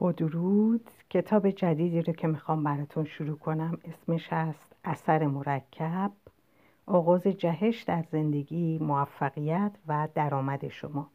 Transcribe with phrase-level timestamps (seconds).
[0.00, 0.90] با درود.
[1.10, 6.12] کتاب جدیدی رو که می‌خوام براتون شروع کنم اسمش هست اثر مرکب.
[6.86, 11.10] آغاز جهش در زندگی موفقیت و درآمد شما.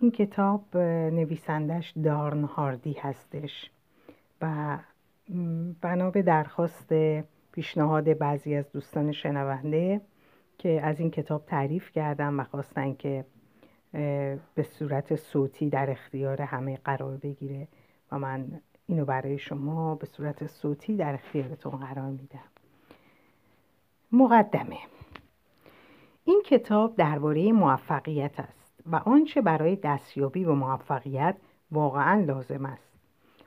[0.00, 3.70] این کتاب نویسندش دارن هاردی هستش
[4.40, 4.78] و
[5.80, 6.92] بنا به درخواست
[7.52, 10.00] پیشنهاد بعضی از دوستان شنونده
[10.58, 13.24] که از این کتاب تعریف کردم و خواستن که
[14.54, 17.68] به صورت صوتی در اختیار همه قرار بگیره.
[18.12, 22.48] و من اینو برای شما به صورت صوتی در اختیارتون قرار میدم.
[24.12, 24.78] مقدمه.
[26.24, 31.36] این کتاب درباره موفقیت است و آنچه برای دستیابی به موفقیت
[31.70, 32.92] واقعا لازم است.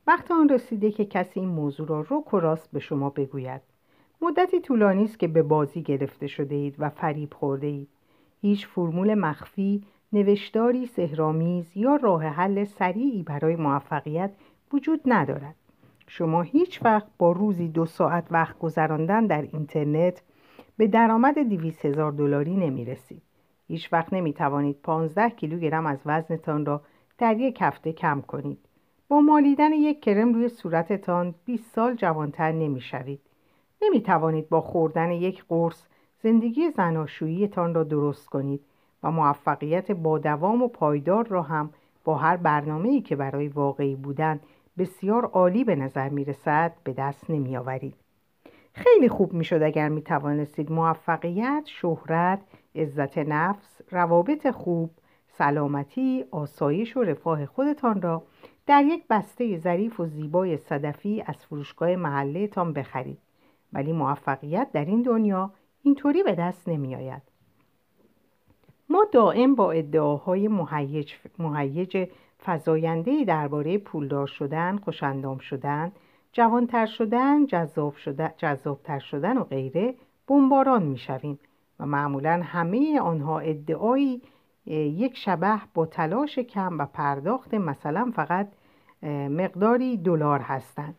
[0.07, 3.61] وقت آن رسیده که کسی این موضوع را رک و راست به شما بگوید.
[4.21, 7.89] مدتی طولانی است که به بازی گرفته شده اید و فریب خورده اید.
[8.41, 9.83] هیچ فرمول مخفی
[10.13, 14.31] نوشداری سهرامیز یا راه حل سریعی برای موفقیت
[14.73, 15.55] وجود ندارد
[16.07, 20.21] شما هیچ وقت با روزی دو ساعت وقت گذراندن در اینترنت
[20.77, 23.21] به درآمد دیویس هزار دلاری نمی رسید.
[23.67, 26.81] هیچ وقت نمی توانید 15 کیلوگرم از وزنتان را
[27.17, 28.59] در یک هفته کم کنید.
[29.07, 33.19] با مالیدن یک کرم روی صورتتان 20 سال جوانتر نمی شوید.
[33.81, 35.87] نمی توانید با خوردن یک قرص
[36.23, 38.61] زندگی زناشوییتان را درست کنید
[39.03, 41.69] و موفقیت با دوام و پایدار را هم
[42.03, 44.39] با هر برنامه ای که برای واقعی بودن
[44.77, 47.95] بسیار عالی به نظر می رسد به دست نمی آورید.
[48.73, 52.39] خیلی خوب می شد اگر می توانستید موفقیت، شهرت،
[52.75, 54.91] عزت نفس، روابط خوب،
[55.27, 58.23] سلامتی، آسایش و رفاه خودتان را
[58.65, 63.17] در یک بسته ظریف و زیبای صدفی از فروشگاه محله بخرید.
[63.73, 65.51] ولی موفقیت در این دنیا
[65.83, 67.21] اینطوری به دست نمی آید.
[68.89, 72.07] ما دائم با ادعاهای مهیج, مهیج
[72.45, 75.91] فضاینده درباره پولدار شدن، خوشندام شدن،
[76.31, 79.95] جوانتر شدن، جذاب شدن، جذابتر شدن و غیره
[80.27, 81.39] بمباران می‌شویم
[81.79, 84.21] و معمولا همه آنها ادعایی
[84.65, 88.47] یک شبه با تلاش کم و پرداخت مثلا فقط
[89.29, 90.95] مقداری دلار هستند.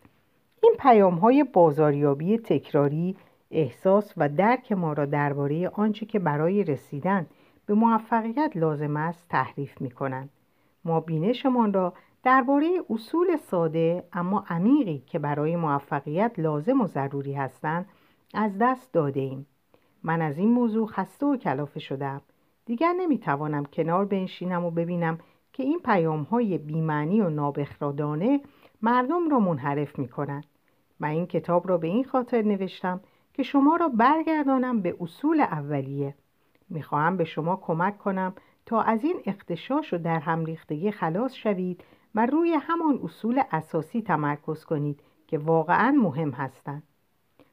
[0.62, 3.16] این پیام های بازاریابی تکراری
[3.50, 7.26] احساس و درک ما را درباره آنچه که برای رسیدن
[7.66, 10.30] به موفقیت لازم است تحریف می کنند
[10.88, 17.86] ما بینشمان را درباره اصول ساده اما عمیقی که برای موفقیت لازم و ضروری هستند
[18.34, 19.46] از دست داده ایم.
[20.02, 22.20] من از این موضوع خسته و کلافه شدم.
[22.66, 25.18] دیگر نمی‌توانم کنار بنشینم و ببینم
[25.52, 28.40] که این پیام های بیمعنی و نابخرادانه
[28.82, 30.46] مردم را منحرف می کنند.
[31.00, 33.00] من این کتاب را به این خاطر نوشتم
[33.34, 36.14] که شما را برگردانم به اصول اولیه.
[36.70, 38.34] می‌خواهم به شما کمک کنم
[38.68, 41.84] تا از این اختشاش و در هم ریختگی خلاص شوید
[42.14, 46.82] و روی همان اصول اساسی تمرکز کنید که واقعا مهم هستند.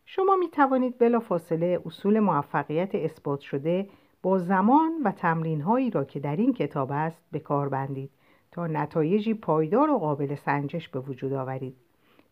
[0.05, 3.89] شما می توانید بلا فاصله اصول موفقیت اثبات شده
[4.21, 8.11] با زمان و تمرین هایی را که در این کتاب است به کار بندید
[8.51, 11.77] تا نتایجی پایدار و قابل سنجش به وجود آورید.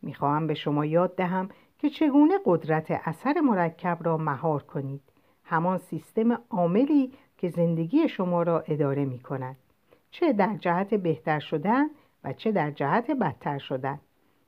[0.01, 1.49] می‌خواهم به شما یاد دهم
[1.79, 5.01] که چگونه قدرت اثر مرکب را مهار کنید.
[5.43, 7.11] همان سیستم عاملی
[7.43, 9.55] که زندگی شما را اداره می کند.
[10.11, 11.85] چه در جهت بهتر شدن
[12.23, 13.99] و چه در جهت بدتر شدن.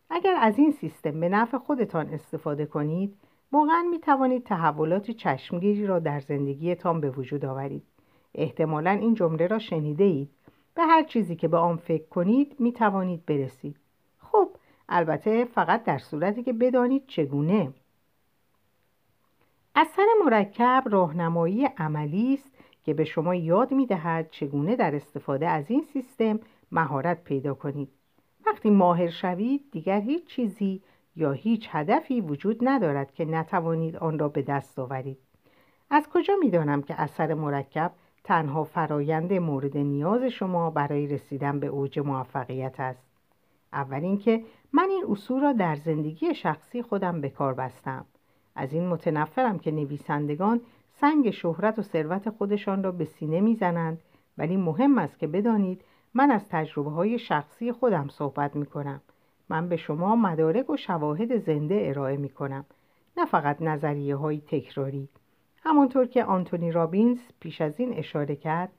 [0.10, 3.18] اگر از این سیستم به نفع خودتان استفاده کنید
[3.52, 7.84] واقعا می توانید تحولات چشمگیری را در زندگیتان به وجود آورید.
[8.36, 10.30] احتمالا این جمله را شنیده اید
[10.76, 13.76] به هر چیزی که به آن فکر کنید می توانید برسید.
[14.20, 14.50] خب
[14.90, 17.74] البته فقط در صورتی که بدانید چگونه.
[19.76, 22.55] اثر مرکب راهنمایی عملی است
[22.86, 26.40] که به شما یاد می دهد چگونه در استفاده از این سیستم
[26.72, 27.90] مهارت پیدا کنید.
[28.46, 30.82] وقتی ماهر شوید دیگر هیچ چیزی
[31.16, 35.18] یا هیچ هدفی وجود ندارد که نتوانید آن را به دست آورید.
[35.90, 37.92] از کجا می دانم که اثر مرکب
[38.24, 43.06] تنها فرایند مورد نیاز شما برای رسیدن به اوج موفقیت است؟
[43.74, 44.44] اول اینکه
[44.74, 48.06] من این اصول را در زندگی شخصی خودم به کار بستم.
[48.56, 50.62] از این متنفرم که نویسندگان
[51.02, 54.02] سنگ شهرت و ثروت خودشان را به سینه می‌زنند
[54.38, 55.82] ولی مهم است که بدانید
[56.14, 59.02] من از تجربه های شخصی خودم صحبت می کنم.
[59.50, 62.66] من به شما مدارک و شواهد زنده ارائه می کنم.
[63.18, 65.10] نه فقط نظریه های تکراری.
[65.64, 68.70] همانطور که آنتونی رابینز پیش از این اشاره کرد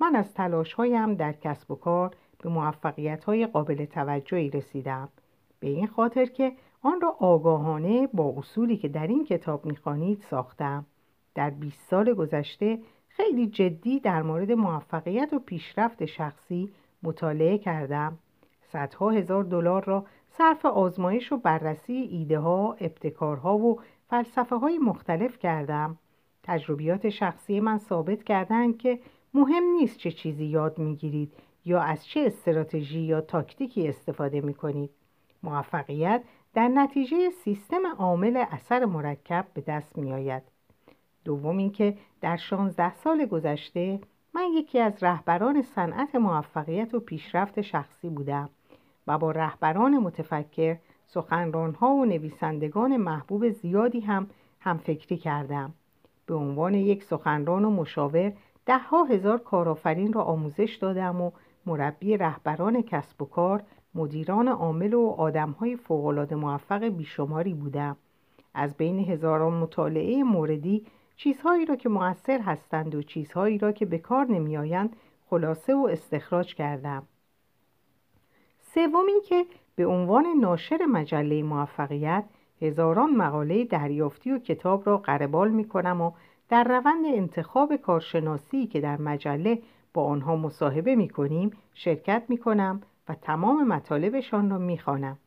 [0.00, 5.08] من از تلاش هایم در کسب و کار به موفقیت های قابل توجهی رسیدم.
[5.60, 6.52] به این خاطر که
[6.82, 10.86] آن را آگاهانه با اصولی که در این کتاب می‌خوانید ساختم.
[11.36, 12.78] در 20 سال گذشته
[13.08, 16.72] خیلی جدی در مورد موفقیت و پیشرفت شخصی
[17.02, 18.18] مطالعه کردم
[18.72, 23.80] صدها هزار دلار را صرف آزمایش و بررسی ایده ها، ابتکارها و
[24.10, 25.98] فلسفه های مختلف کردم
[26.42, 28.98] تجربیات شخصی من ثابت کردند که
[29.34, 31.32] مهم نیست چه چیزی یاد می‌گیرید
[31.64, 34.90] یا از چه استراتژی یا تاکتیکی استفاده می کنید.
[35.42, 36.22] موفقیت
[36.54, 40.55] در نتیجه سیستم عامل اثر مرکب به دست می آید.
[41.26, 44.00] دوم اینکه در 16 سال گذشته
[44.34, 48.50] من یکی از رهبران صنعت موفقیت و پیشرفت شخصی بودم
[49.06, 50.76] و با رهبران متفکر
[51.06, 54.26] سخنرانها و نویسندگان محبوب زیادی هم
[54.84, 55.72] فکری کردم.
[56.26, 58.32] به عنوان یک سخنران و مشاور
[58.66, 61.30] ده ها هزار کارآفرین را آموزش دادم و
[61.66, 63.62] مربی رهبران کسب و کار
[63.94, 67.96] مدیران عامل و آدمهای فوقالعاده موفق بیشماری بودم.
[68.54, 70.86] از بین هزاران مطالعه موردی
[71.16, 74.96] چیزهایی را که مؤثر هستند و چیزهایی را که به کار نمیآیند
[75.30, 77.02] خلاصه و استخراج کردم
[78.60, 79.46] سوم که
[79.76, 82.24] به عنوان ناشر مجله موفقیت
[82.62, 86.12] هزاران مقاله دریافتی و کتاب را قربال می کنم و
[86.48, 89.62] در روند انتخاب کارشناسی که در مجله
[89.94, 95.18] با آنها مصاحبه می کنیم شرکت می کنم و تمام مطالبشان را می خوانم.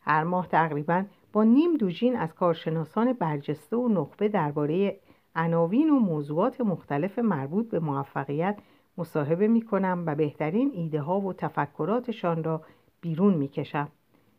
[0.00, 4.96] هر ماه تقریبا با نیم دوجین از کارشناسان برجسته و نخبه درباره
[5.38, 8.58] عناوین و موضوعات مختلف مربوط به موفقیت
[8.98, 12.62] مصاحبه می کنم و بهترین ایده ها و تفکراتشان را
[13.00, 13.88] بیرون می کشم.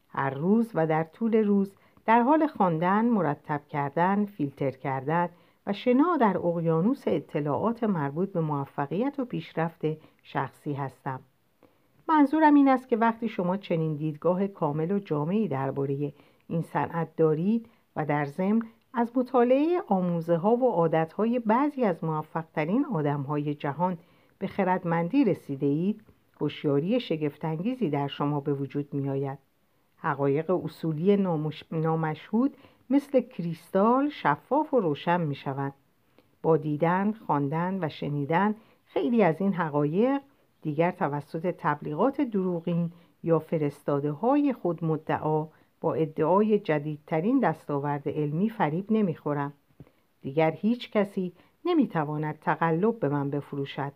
[0.09, 1.73] هر روز و در طول روز
[2.05, 5.29] در حال خواندن، مرتب کردن، فیلتر کردن
[5.67, 9.81] و شنا در اقیانوس اطلاعات مربوط به موفقیت و پیشرفت
[10.23, 11.19] شخصی هستم.
[12.09, 16.13] منظورم این است که وقتی شما چنین دیدگاه کامل و جامعی درباره
[16.47, 18.61] این صنعت دارید و در ضمن
[18.99, 23.97] از مطالعه آموزه ها و عادت های بعضی از موفقترین آدم های جهان
[24.39, 26.01] به خردمندی رسیده اید
[26.41, 29.37] هوشیاری شگفتانگیزی در شما به وجود می آید.
[29.97, 31.17] حقایق اصولی
[31.71, 32.57] نامشهود
[32.89, 35.73] مثل کریستال شفاف و روشن می شوند.
[36.41, 38.55] با دیدن، خواندن و شنیدن
[38.85, 40.21] خیلی از این حقایق
[40.61, 42.91] دیگر توسط تبلیغات دروغین
[43.23, 45.47] یا فرستاده های خود مدعا
[45.81, 49.53] با ادعای جدیدترین دستاورد علمی فریب نمی‌خورم.
[50.21, 51.33] دیگر هیچ کسی
[51.65, 53.93] نمی‌تواند تقلب به من بفروشد.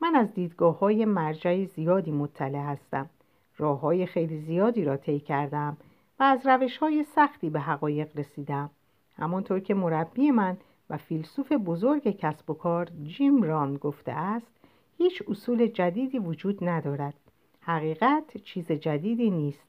[0.00, 3.10] من از دیدگاه های مرجعی زیادی مطلع هستم.
[3.56, 5.76] راه های خیلی زیادی را طی کردم
[6.20, 8.70] و از روش های سختی به حقایق رسیدم.
[9.16, 10.56] همانطور که مربی من
[10.90, 14.52] و فیلسوف بزرگ کسب و کار جیم ران گفته است
[14.98, 17.14] هیچ اصول جدیدی وجود ندارد.
[17.60, 19.66] حقیقت چیز جدیدی نیست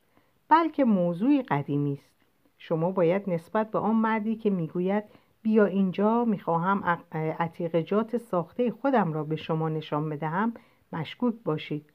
[0.49, 2.15] بلکه موضوعی قدیمی است.
[2.57, 5.03] شما باید نسبت به آن مردی که می‌گوید
[5.41, 6.97] بیا اینجا می‌خواهم
[7.39, 10.53] عتیقجات ساخته خودم را به شما نشان بدهم
[10.93, 11.85] مشکوک باشید.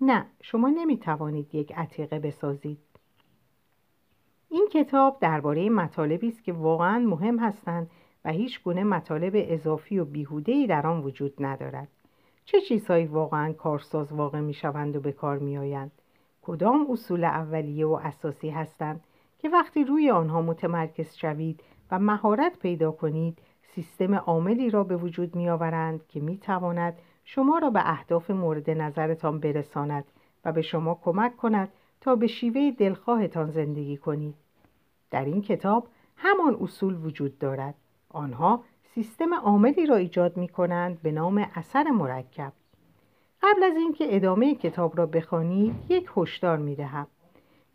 [0.00, 2.78] نه شما نمی‌توانید یک عتیقه بسازید.
[4.48, 7.90] این کتاب درباره مطالبی است که واقعا مهم هستند
[8.24, 11.88] و هیچ گونه مطالب اضافی و بیهوده‌ای در آن وجود ندارد.
[12.44, 16.01] چه چیزهایی واقعا کارساز واقع می‌شوند و به کار میآیند؟
[16.42, 19.00] کدام اصول اولیه و اساسی هستند
[19.38, 21.60] که وقتی روی آنها متمرکز شوید
[21.90, 27.58] و مهارت پیدا کنید سیستم عاملی را به وجود می آورند که می تواند شما
[27.58, 30.04] را به اهداف مورد نظرتان برساند
[30.44, 31.68] و به شما کمک کند
[32.00, 34.34] تا به شیوه دلخواهتان زندگی کنید.
[35.10, 37.74] در این کتاب همان اصول وجود دارد.
[38.08, 42.52] آنها سیستم عاملی را ایجاد می کنند به نام اثر مرکب.
[43.42, 47.06] قبل از اینکه ادامه کتاب را بخوانید یک هشدار می دهم.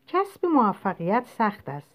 [0.07, 1.91] کسب موفقیت سخت است.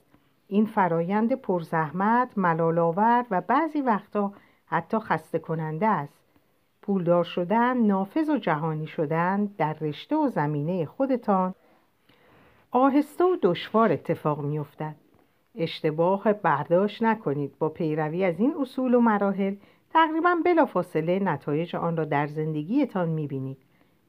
[0.49, 4.33] این فرایند پرزحمت، ملالآور و بعضی وقتا
[4.67, 6.23] حتی خسته کننده است.
[6.83, 11.55] پولدار شدن، نافذ و جهانی شدن در رشته و زمینه خودتان
[12.71, 14.95] آهسته و دشوار اتفاق میافتد.
[15.55, 19.55] اشتباه برداشت نکنید با پیروی از این اصول و مراحل
[19.93, 23.59] تقریبا بلافاصله نتایج آن را در زندگیتان می‌بینید.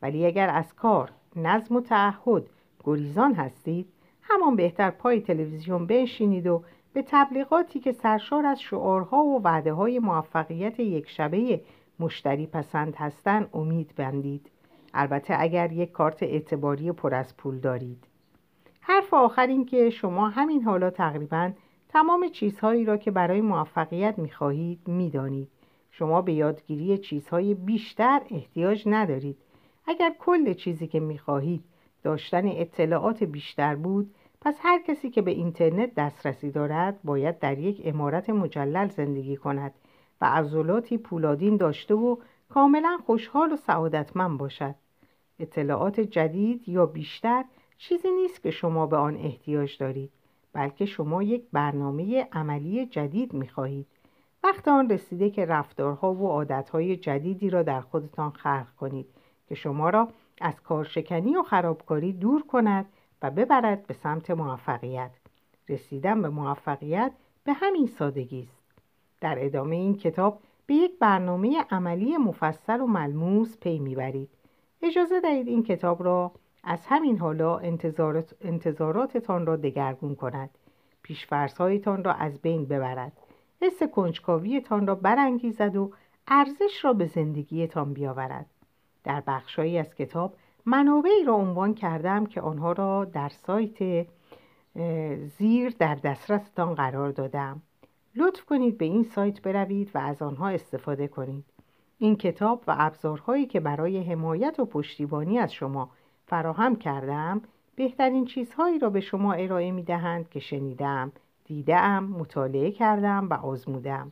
[0.01, 2.43] ولی اگر از کار نظم و تعهد
[2.83, 3.87] گریزان هستید
[4.21, 6.63] همان بهتر پای تلویزیون بنشینید و
[6.93, 11.61] به تبلیغاتی که سرشار از شعارها و وعده های موفقیت یک شبه
[11.99, 14.51] مشتری پسند هستند امید بندید.
[14.93, 18.07] البته اگر یک کارت اعتباری پر از پول دارید.
[18.81, 21.51] حرف آخر این که شما همین حالا تقریبا
[21.89, 25.49] تمام چیزهایی را که برای موفقیت می‌خواهید می‌دانید.
[25.95, 29.38] شما به یادگیری چیزهای بیشتر احتیاج ندارید.
[29.85, 31.63] اگر کل چیزی که می‌خواهید
[32.03, 37.81] داشتن اطلاعات بیشتر بود پس هر کسی که به اینترنت دسترسی دارد باید در یک
[37.85, 39.73] امارت مجلل زندگی کند
[40.21, 42.17] و عضلاتی پولادین داشته و
[42.50, 44.75] کاملا خوشحال و سعادتمند باشد.
[45.39, 47.45] اطلاعات جدید یا بیشتر
[47.77, 50.12] چیزی نیست که شما به آن احتیاج دارید
[50.53, 53.88] بلکه شما یک برنامه عملی جدید می خواهید
[54.43, 59.05] وقت آن رسیده که رفتارها و عادتهای جدیدی را در خودتان خلق کنید
[59.47, 60.07] که شما را
[60.41, 62.85] از کارشکنی و خرابکاری دور کند
[63.21, 65.12] و ببرد به سمت موفقیت.
[65.69, 67.12] رسیدن به موفقیت
[67.43, 68.63] به همین سادگی است.
[69.21, 74.29] در ادامه این کتاب به یک برنامه عملی مفصل و ملموس پی می‌برید.
[74.81, 76.31] اجازه دهید این کتاب را
[76.63, 80.50] از همین حالا انتظارات انتظاراتتان را دگرگون کند.
[81.01, 83.23] پیشفرزهایتان را از بین ببرد.
[83.63, 85.91] حس کنجکاویتان را برانگیزد و
[86.27, 88.46] ارزش را به زندگیتان بیاورد.
[89.03, 94.08] در بخشهایی از کتاب منابعی را عنوان کردم که آنها را در سایت
[95.38, 97.62] زیر در دسترستان قرار دادم.
[98.15, 101.46] لطف کنید به این سایت بروید و از آنها استفاده کنید.
[102.00, 105.89] این کتاب و ابزارهایی که برای حمایت و پشتیبانی از شما
[106.25, 107.41] فراهم کردم
[107.75, 111.12] بهترین چیزهایی را به شما ارائه می دهند که شنیدم
[111.45, 114.12] دیدم مطالعه کردم و آزمودم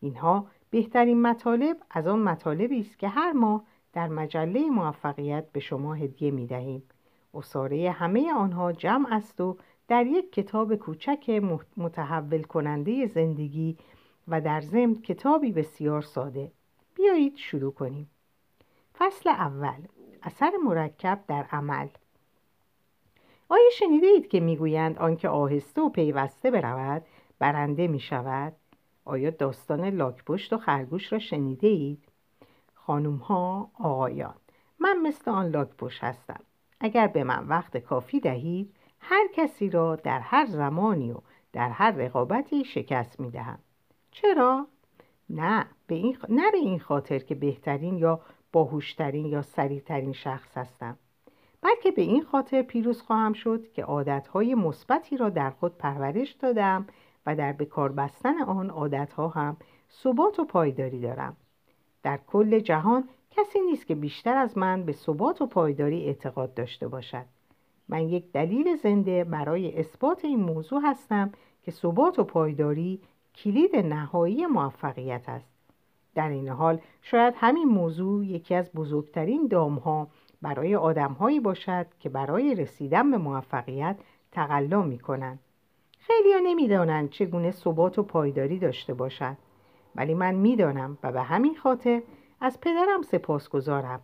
[0.00, 5.94] اینها بهترین مطالب از آن مطالبی است که هر ماه در مجله موفقیت به شما
[5.94, 6.82] هدیه می دهیم
[7.34, 9.56] اصاره همه آنها جمع است و
[9.88, 11.42] در یک کتاب کوچک
[11.76, 13.76] متحول کننده زندگی
[14.28, 16.52] و در ضمن کتابی بسیار ساده.
[16.94, 18.10] بیایید شروع کنیم.
[18.98, 19.86] فصل اول.
[20.22, 21.88] اثر مرکب در عمل.
[23.48, 27.02] آیا شنیده اید که می‌گویند آنکه آهسته و پیوسته برود
[27.38, 28.52] برنده می شود؟
[29.04, 32.08] آیا داستان لاکپشت و خرگوش را شنیده اید؟
[32.74, 34.34] خانوم ها آقایان
[34.80, 36.40] من مثل آن لاکپشت هستم
[36.80, 41.16] اگر به من وقت کافی دهید هر کسی را در هر زمانی و
[41.52, 43.58] در هر رقابتی شکست می دهم
[44.10, 44.66] چرا؟
[45.30, 48.20] نه به این نه به این خاطر که بهترین یا
[48.52, 50.98] باهوشترین یا سریعترین شخص هستم
[51.66, 56.86] بلکه به این خاطر پیروز خواهم شد که عادتهای مثبتی را در خود پرورش دادم
[57.26, 59.56] و در بکار بستن آن عادتها هم
[60.02, 61.36] ثبات و پایداری دارم.
[62.02, 66.88] در کل جهان کسی نیست که بیشتر از من به ثبات و پایداری اعتقاد داشته
[66.88, 67.24] باشد.
[67.88, 71.32] من یک دلیل زنده برای اثبات این موضوع هستم
[71.62, 73.00] که ثبات و پایداری
[73.34, 75.56] کلید نهایی موفقیت است.
[76.14, 80.08] در این حال شاید همین موضوع یکی از بزرگترین دامها
[80.42, 83.96] برای آدمهایی باشد که برای رسیدن به موفقیت
[84.32, 85.38] تقلا می کنند
[85.98, 89.36] خیلی ها نمی دانند چگونه ثبات و پایداری داشته باشد.
[89.94, 92.02] ولی من می‌دانم و به همین خاطر
[92.40, 94.00] از پدرم سپاسگزارم.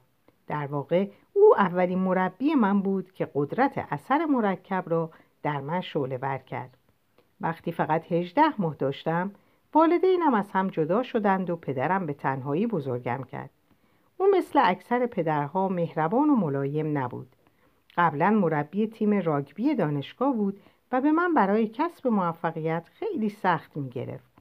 [0.47, 5.11] در واقع او اولین مربی من بود که قدرت اثر مرکب را
[5.43, 6.77] در من شعله ور کرد.
[7.41, 9.31] وقتی فقط هجده ماه داشتم
[9.75, 13.51] والدینم از هم جدا شدند و پدرم به تنهایی بزرگم کرد.
[14.23, 17.37] او مثل اکثر پدرها مهربان و ملایم نبود
[17.97, 20.61] قبلا مربی تیم راگبی دانشگاه بود
[20.93, 24.33] و به من برای کسب موفقیت خیلی سخت می گرفت.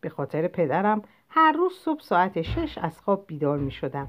[0.00, 4.08] به خاطر پدرم هر روز صبح ساعت شش از خواب بیدار می شدم.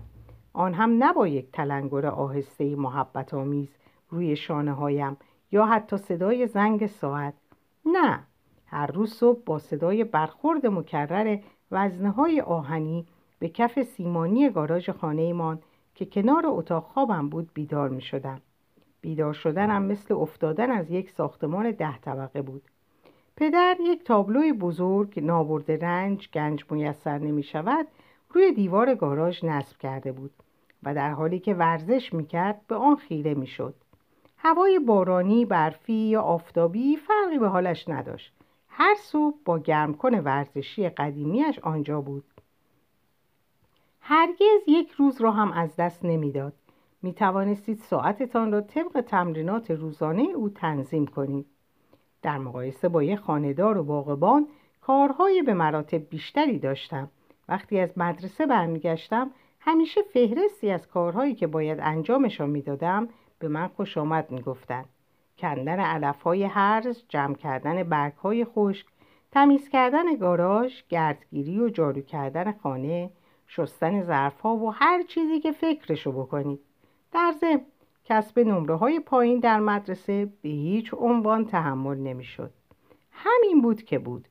[0.54, 3.70] آن هم نه با یک تلنگر آهسته محبت آمیز
[4.10, 5.18] روی شانه هایم
[5.52, 7.34] یا حتی صدای زنگ ساعت
[7.86, 8.20] نه
[8.66, 11.38] هر روز صبح با صدای برخورد مکرر
[11.72, 13.06] وزنه های آهنی
[13.40, 15.60] به کف سیمانی گاراژ خانهمان
[15.96, 18.42] که کنار اتاق خوابم بود بیدار می شدم.
[19.02, 22.64] بیدار شدنم مثل افتادن از یک ساختمان ده طبقه بود.
[23.36, 27.88] پدر یک تابلوی بزرگ نابرد رنج گنج میسر نمی شود
[28.30, 30.32] روی دیوار گاراژ نصب کرده بود
[30.84, 33.76] و در حالی که ورزش می کرد به آن خیره می شد.
[34.38, 38.34] هوای بارانی، برفی یا آفتابی فرقی به حالش نداشت.
[38.70, 42.24] هر صبح با گرمکن ورزشی قدیمیش آنجا بود.
[44.10, 46.54] هرگز یک روز را هم از دست نمی‌داد.
[47.02, 51.46] می توانستید ساعتتان را طبق تمرینات روزانه او تنظیم کنید.
[52.22, 54.48] در مقایسه با یک خاندار و باغبان
[54.82, 57.10] کارهای به مراتب بیشتری داشتم.
[57.50, 63.08] وقتی از مدرسه برمیگشتم همیشه فهرستی از کارهایی که باید انجامشان می‌دادم
[63.40, 64.86] به من خوش آمد می‌گفتند
[65.38, 68.86] کندن علف های هرز جمع کردن برگ های خشک
[69.32, 73.10] تمیز کردن گاراژ گردگیری و جارو کردن خانه
[73.48, 76.60] شستن ظرف ها و هر چیزی که فکرشو بکنید.
[77.12, 77.62] در ضمن
[78.04, 82.52] کسب نمره های پایین در مدرسه به هیچ عنوان تحمل نمی‌شد.
[83.12, 84.28] همین بود که بود.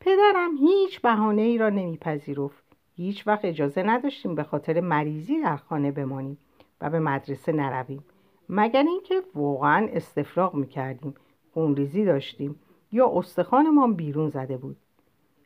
[0.00, 2.64] پدرم هیچ بهانه ای را نمیپذیرفت.
[2.96, 6.38] هیچ وقت اجازه نداشتیم به خاطر مریضی در خانه بمانیم
[6.80, 8.04] و به مدرسه نرویم.
[8.48, 11.14] مگر اینکه واقعا استفراغ می‌کردیم
[11.54, 12.60] خونریزی داشتیم
[12.92, 14.76] یا استخوانمان بیرون زده بود.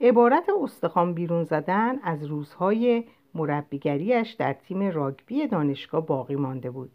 [0.04, 6.90] عبارت استخوان بیرون زدن از روزهای مربیگریش در تیم راگبی دانشگاه باقی مانده بود.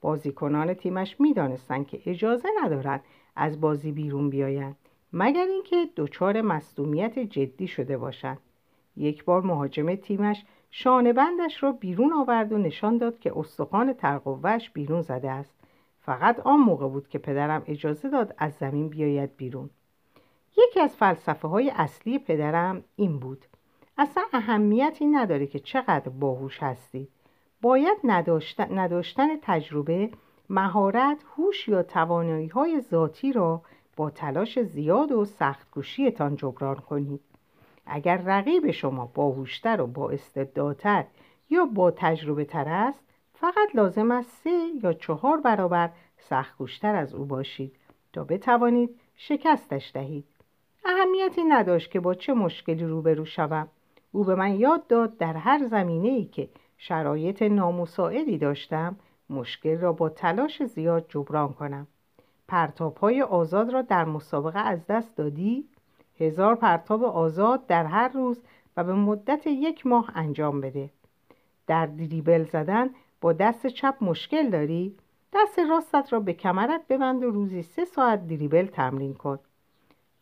[0.00, 3.04] بازیکنان تیمش می‌دانستند که اجازه ندارند
[3.36, 4.76] از بازی بیرون بیایند
[5.12, 8.38] مگر اینکه دچار مصدومیت جدی شده باشند
[8.96, 14.70] یک بار مهاجم تیمش شانه بندش را بیرون آورد و نشان داد که استخوان ترقوهش
[14.70, 15.54] بیرون زده است.
[16.00, 19.70] فقط آن موقع بود که پدرم اجازه داد از زمین بیاید بیرون.
[20.56, 23.44] یکی از فلسفه های اصلی پدرم این بود.
[23.98, 27.08] اصلا اهمیتی نداره که چقدر باهوش هستید
[27.62, 30.10] باید نداشتن, نداشتن تجربه
[30.50, 33.62] مهارت هوش یا توانایی های ذاتی را
[33.96, 37.20] با تلاش زیاد و سختگوشیتان جبران کنید
[37.86, 41.04] اگر رقیب شما باهوشتر و با استعدادتر
[41.50, 43.04] یا با تجربه تر است
[43.34, 47.76] فقط لازم است سه یا چهار برابر سختگوشتر از او باشید
[48.12, 50.24] تا بتوانید شکستش دهید.
[50.84, 53.68] اهمیتی نداشت که با چه مشکلی روبرو شوم
[54.12, 56.48] او به من یاد داد در هر زمینه ای که
[56.78, 58.96] شرایط نامساعدی داشتم
[59.30, 61.86] مشکل را با تلاش زیاد جبران کنم
[62.48, 65.68] پرتاب های آزاد را در مسابقه از دست دادی؟
[66.20, 68.42] هزار پرتاب آزاد در هر روز
[68.76, 70.90] و به مدت یک ماه انجام بده
[71.66, 74.96] در دریبل زدن با دست چپ مشکل داری؟
[75.32, 79.38] دست راستت را به کمرت ببند و روزی سه ساعت دریبل تمرین کن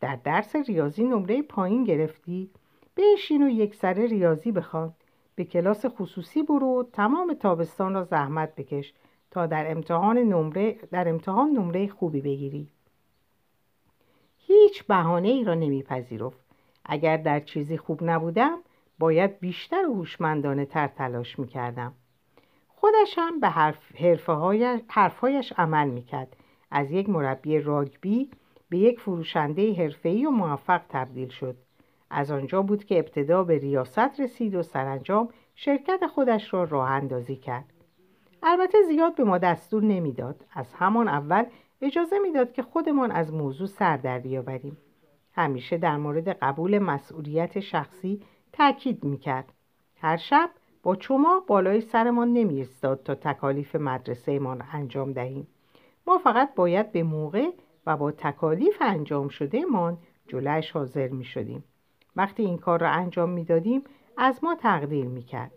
[0.01, 2.49] در درس ریاضی نمره پایین گرفتی؟
[2.95, 4.93] بنشین و یک سره ریاضی بخوان.
[5.35, 8.93] به کلاس خصوصی برو تمام تابستان را زحمت بکش
[9.31, 12.67] تا در امتحان نمره, در امتحان نمره خوبی بگیری.
[14.37, 16.39] هیچ بهانه ای را نمیپذیرفت.
[16.85, 18.57] اگر در چیزی خوب نبودم
[18.99, 21.93] باید بیشتر و هوشمندانه تر تلاش می‌کردم.
[22.67, 23.95] خودش هم به حرف
[24.87, 26.35] حرفهایش عمل می‌کرد.
[26.71, 28.29] از یک مربی راگبی
[28.71, 31.55] به یک فروشنده حرفه‌ای و موفق تبدیل شد.
[32.09, 37.35] از آنجا بود که ابتدا به ریاست رسید و سرانجام شرکت خودش را راه اندازی
[37.35, 37.65] کرد.
[38.43, 40.45] البته زیاد به ما دستور نمی‌داد.
[40.53, 41.43] از همان اول
[41.81, 44.77] اجازه می‌داد که خودمان از موضوع سر در بیاوریم.
[45.33, 48.21] همیشه در مورد قبول مسئولیت شخصی
[48.53, 49.53] تاکید می‌کرد.
[50.01, 50.49] هر شب
[50.83, 55.47] با چما بالای سرمان نمی تا تکالیف مدرسه ما انجام دهیم.
[56.07, 57.49] ما فقط باید به موقع
[57.85, 61.63] و با تکالیف انجام شده من جلوش حاضر می شدیم.
[62.15, 63.83] وقتی این کار را انجام می دادیم
[64.17, 65.51] از ما تقدیر می کرد.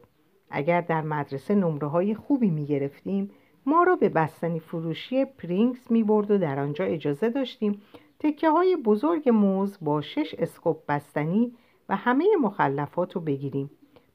[0.51, 3.31] اگر در مدرسه نمره های خوبی می گرفتیم
[3.67, 7.83] ما را به بستنی فروشی پرینگز می برد و در آنجا اجازه داشتیم
[8.19, 11.53] تکه های بزرگ موز با شش اسکوپ بستنی
[11.89, 13.71] و همه مخلفات رو بگیریم.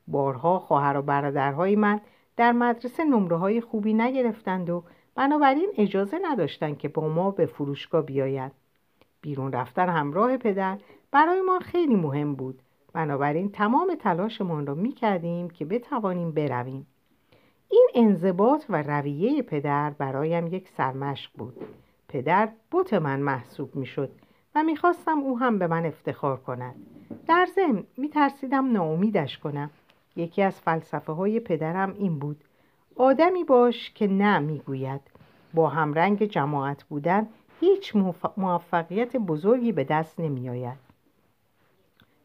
[0.08, 2.02] بارها خواهر و برادرهای من
[2.38, 4.84] در مدرسه نمره های خوبی نگرفتند و
[5.19, 8.51] بنابراین اجازه نداشتند که با ما به فروشگاه بیاید.
[9.21, 10.77] بیرون رفتن همراه پدر
[11.12, 12.62] برای ما خیلی مهم بود.
[12.93, 16.88] بنابراین تمام تلاشمان را می کردیم که بتوانیم برویم.
[17.69, 21.55] این انضباط و رویه پدر برایم یک سرمشق بود.
[22.08, 24.12] پدر بوت من محسوب می شد
[24.55, 26.75] و می‌خواستم او هم به من افتخار کند.
[27.27, 29.69] در ضمن میترسیدم ناامیدش کنم.
[30.15, 32.43] یکی از فلسفه های پدرم این بود.
[32.95, 35.01] آدمی باش که نه می‌گوید.
[35.53, 37.27] با همرنگ جماعت بودن
[37.59, 37.95] هیچ
[38.38, 40.77] موفقیت بزرگی به دست نمیآید.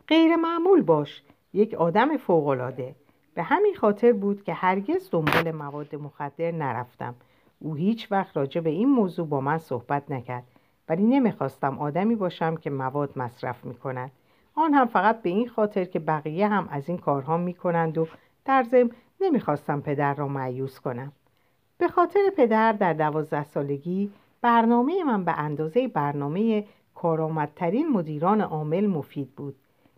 [0.08, 2.94] غیر معمول باش یک آدم فوقالعاده.
[3.34, 7.14] به همین خاطر بود که هرگز دنبال مواد مخدر نرفتم.
[7.58, 10.44] او هیچ وقت راجع به این موضوع با من صحبت نکرد
[10.88, 14.10] ولی نمی‌خواستم آدمی باشم که مواد مصرف می‌کند.
[14.54, 18.06] آن هم فقط به این خاطر که بقیه هم از این کارها می‌کنند و
[18.44, 21.12] در ضمن نمی‌خواستم پدر را معیوس کنم.
[21.78, 24.10] به خاطر پدر در دوازده سالگی
[24.42, 29.56] برنامه من به اندازه برنامه کارآمدترین مدیران عامل مفید بود.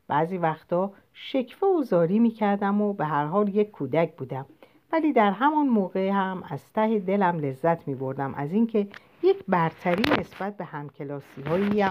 [0.08, 4.46] بعضی وقتا شکفه و زاری می کردم و به هر حال یک کودک بودم.
[4.92, 8.88] ولی در همان موقع هم از ته دلم لذت می بردم از اینکه
[9.22, 11.84] یک برتری نسبت به همکلاسی هایی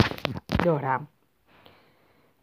[0.66, 1.08] دارم.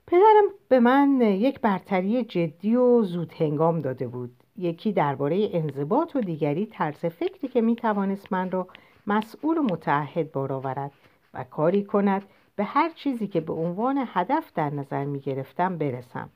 [0.06, 4.41] پدرم به من یک برتری جدی و زود هنگام داده بود.
[4.62, 8.66] یکی درباره انضباط و دیگری طرز فکری که می توانست من را
[9.06, 10.90] مسئول و متعهد بار آورد
[11.34, 12.22] و کاری کند
[12.56, 16.28] به هر چیزی که به عنوان هدف در نظر می گرفتم برسم.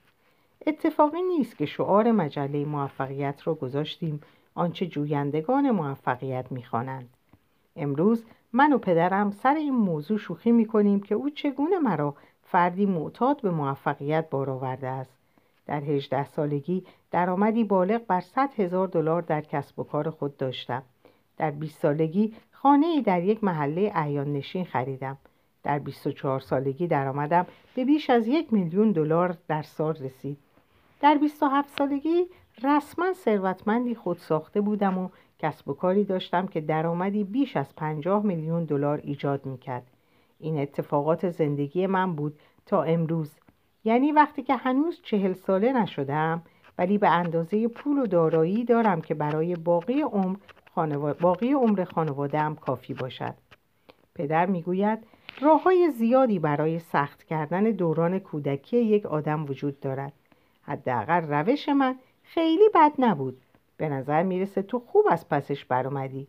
[0.67, 4.21] اتفاقی نیست که شعار مجله موفقیت را گذاشتیم
[4.55, 7.09] آنچه جویندگان موفقیت می‌خوانند.
[7.77, 13.41] امروز من و پدرم سر این موضوع شوخی می‌کنیم که او چگونه مرا فردی معتاد
[13.41, 15.26] به موفقیت بار آورده است.
[15.67, 20.83] در هجده سالگی درآمدی بالغ بر 100 هزار دلار در کسب و کار خود داشتم.
[21.37, 25.19] در 20 سالگی خانه ای در یک محله اعیان نشین خریدم.
[25.63, 30.39] در 24 سالگی درآمدم به بیش از یک میلیون دلار در سال رسید.
[31.01, 32.27] در 27 سالگی
[32.63, 38.23] رسما ثروتمندی خود ساخته بودم و کسب و کاری داشتم که درآمدی بیش از پنجاه
[38.23, 39.87] میلیون دلار ایجاد می‌کرد.
[40.39, 43.37] این اتفاقات زندگی من بود تا امروز
[43.87, 46.42] یعنی وقتی که هنوز چهل ساله نشدم
[46.79, 50.37] ولی به اندازه پول و دارایی دارم که برای باقی عمر
[51.20, 53.35] باقی عمر خانوادهام کافی باشد.
[54.14, 54.99] پدر می‌گوید
[55.40, 60.12] راه های زیادی برای سخت کردن دوران کودکی یک آدم وجود دارد.
[60.62, 63.40] حداقل روش من خیلی بد نبود.
[63.77, 66.27] به نظر می‌رسه تو خوب از پسش برآمدی.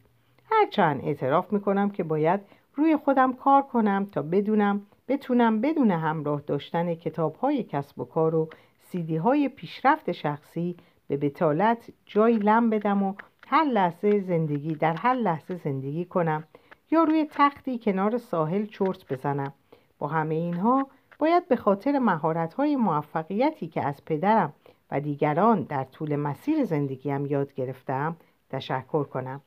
[0.51, 2.39] هرچند اعتراف می‌کنم که باید
[2.75, 8.35] روی خودم کار کنم تا بدونم بتونم بدون همراه داشتن کتاب های کسب و کار
[8.35, 10.75] و سیدی های پیشرفت شخصی
[11.07, 13.13] به بتالت جای لم بدم و
[13.47, 16.43] هر لحظه زندگی در هر لحظه زندگی کنم
[16.91, 19.53] یا روی تختی کنار ساحل چرت بزنم.
[19.99, 20.87] با همه اینها
[21.19, 24.53] باید به خاطر مهارت های موفقیتی که از پدرم
[24.91, 28.15] و دیگران در طول مسیر زندگیم یاد گرفتم
[28.49, 29.41] تشکر کنم.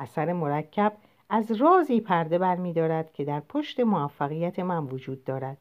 [0.00, 0.92] اثر مرکب
[1.32, 5.58] از رازی پرده برمیدارد که در پشت موفقیت من وجود دارد.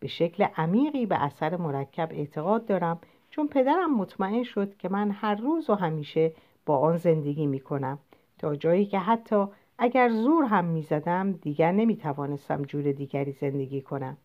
[0.00, 3.00] به شکل عمیقی به اثر مرکب اعتقاد دارم
[3.30, 6.32] چون پدرم مطمئن شد که من هر روز و همیشه
[6.66, 7.98] با آن زندگی می کنم
[8.38, 9.46] تا جایی که حتی
[9.78, 14.16] اگر زور هم می زدم دیگر نمی توانستم جور دیگری زندگی کنم.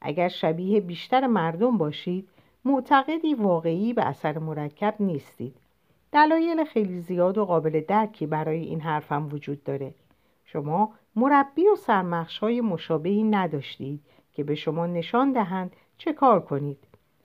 [0.00, 2.28] اگر شبیه بیشتر مردم باشید
[2.64, 5.56] معتقدی واقعی به اثر مرکب نیستید.
[6.12, 9.94] دلایل خیلی زیاد و قابل درکی برای این حرفم وجود داره.
[10.52, 14.00] شما مربی و سرمخش های مشابهی نداشتید
[14.32, 16.78] که به شما نشان دهند چه کار کنید.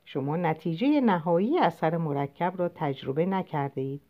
[0.05, 4.01] شما نتیجه نهایی اثر مرکب را تجربه نکرده اید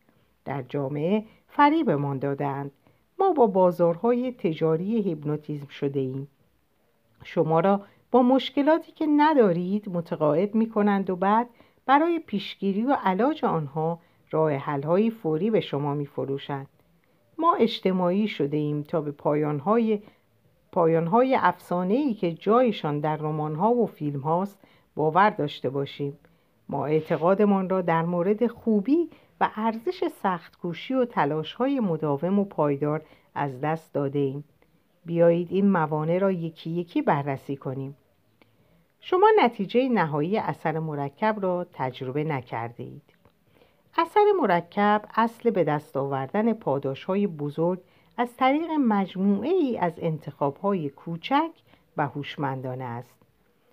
[0.46, 2.72] در جامعه فریبمان دادند
[3.20, 6.28] ما با بازارهای تجاری هیپنوتیزم شده ایم
[7.24, 11.50] شما را با مشکلاتی که ندارید متقاعد می کنند و بعد
[11.86, 14.00] برای پیشگیری و علاج آنها
[14.32, 16.68] راه حل‌های فوری به شما می فروشند.
[17.44, 20.00] ما اجتماعی شده ایم تا به پایانهای
[20.72, 24.60] پایانهای افسانه‌ای که جایشان در رمان‌ها و فیلم هاست
[24.96, 26.18] باور داشته باشیم.
[26.70, 29.10] ما اعتقادمان را در مورد خوبی
[29.42, 33.02] و ارزش سختکوشی و تلاش‌های مداوم و پایدار
[33.36, 34.44] از دست داده ایم.
[35.06, 37.98] بیایید این موانع را یکی یکی بررسی کنیم.
[39.00, 43.13] شما نتیجه نهایی اثر مرکب را تجربه نکرده اید.
[43.98, 47.80] اثر مرکب اصل به دست آوردن پاداش های بزرگ
[48.18, 51.52] از طریق مجموعه ای از انتخاب های کوچک
[51.98, 53.18] و هوشمندانه است.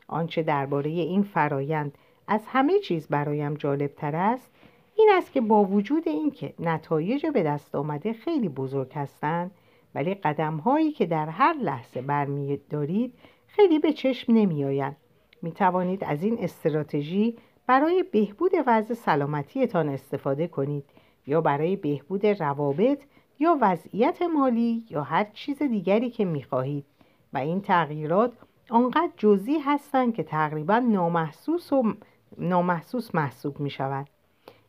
[0.09, 4.51] آنچه درباره این فرایند از همه چیز برایم جالب تر است
[4.97, 9.51] این است که با وجود اینکه نتایج به دست آمده خیلی بزرگ هستند
[9.95, 13.15] ولی قدم هایی که در هر لحظه برمی دارید
[13.47, 14.97] خیلی به چشم نمی آیند
[15.43, 17.37] می توانید از این استراتژی
[17.71, 20.85] برای بهبود وضع سلامتیتان استفاده کنید
[21.27, 23.03] یا برای بهبود روابط
[23.39, 26.85] یا وضعیت مالی یا هر چیز دیگری که می خواهید
[27.33, 28.33] و این تغییرات
[28.71, 31.95] آنقدر جزئی هستند که تقریبا نامحسوس و
[32.39, 34.07] نامحسوس محسوب می شود.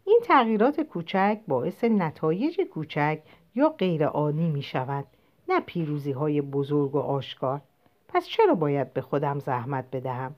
[0.05, 3.19] این تغییرات کوچک باعث نتایج کوچک
[3.55, 5.05] یا غیرعادی می شود
[5.49, 7.61] نه پیروزی های بزرگ و آشکار
[8.07, 10.35] پس چرا باید به خودم زحمت بدهم؟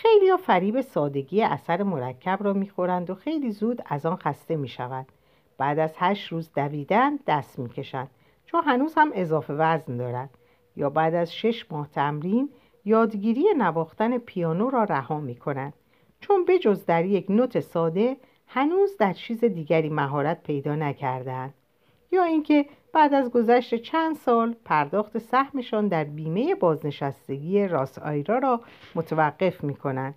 [0.00, 5.12] خیلی ها فریب سادگی اثر مرکب را می‌خورند و خیلی زود از آن خسته می‌شوند.
[5.58, 8.10] بعد از هشت روز دویدن دست می‌کشند
[8.46, 10.30] چون هنوز هم اضافه وزن دارد
[10.76, 12.50] یا بعد از شش ماه تمرین
[12.84, 15.72] یادگیری نواختن پیانو را رها می‌کنند.
[16.20, 21.54] چون بجز در یک نوت ساده هنوز در چیز دیگری مهارت پیدا نکردند
[22.12, 28.60] یا اینکه بعد از گذشت چند سال پرداخت سهمشان در بیمه بازنشستگی راس آیرا را
[28.94, 30.14] متوقف می کنند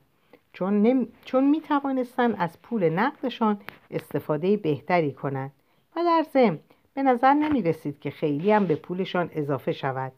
[0.54, 1.08] چون, نم...
[1.25, 3.60] چون می توانستن از پول نقدشان
[3.91, 5.51] استفاده بهتری کنند.
[5.95, 6.60] و در ضمن
[6.93, 10.12] به نظر نمی رسید که خیلی هم به پولشان اضافه شود.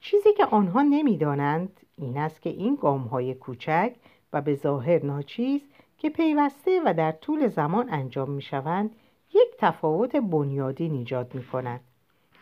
[0.00, 3.92] چیزی که آنها نمی‌دانند این است که این گام های کوچک
[4.32, 5.60] و به ظاهر ناچیز
[5.98, 8.90] که پیوسته و در طول زمان انجام می شوند
[9.34, 11.80] یک تفاوت بنیادی ایجاد می کند.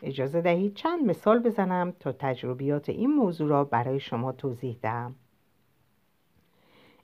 [0.02, 5.14] اجازه دهید چند مثال بزنم تا تجربیات این موضوع را برای شما توضیح دهم.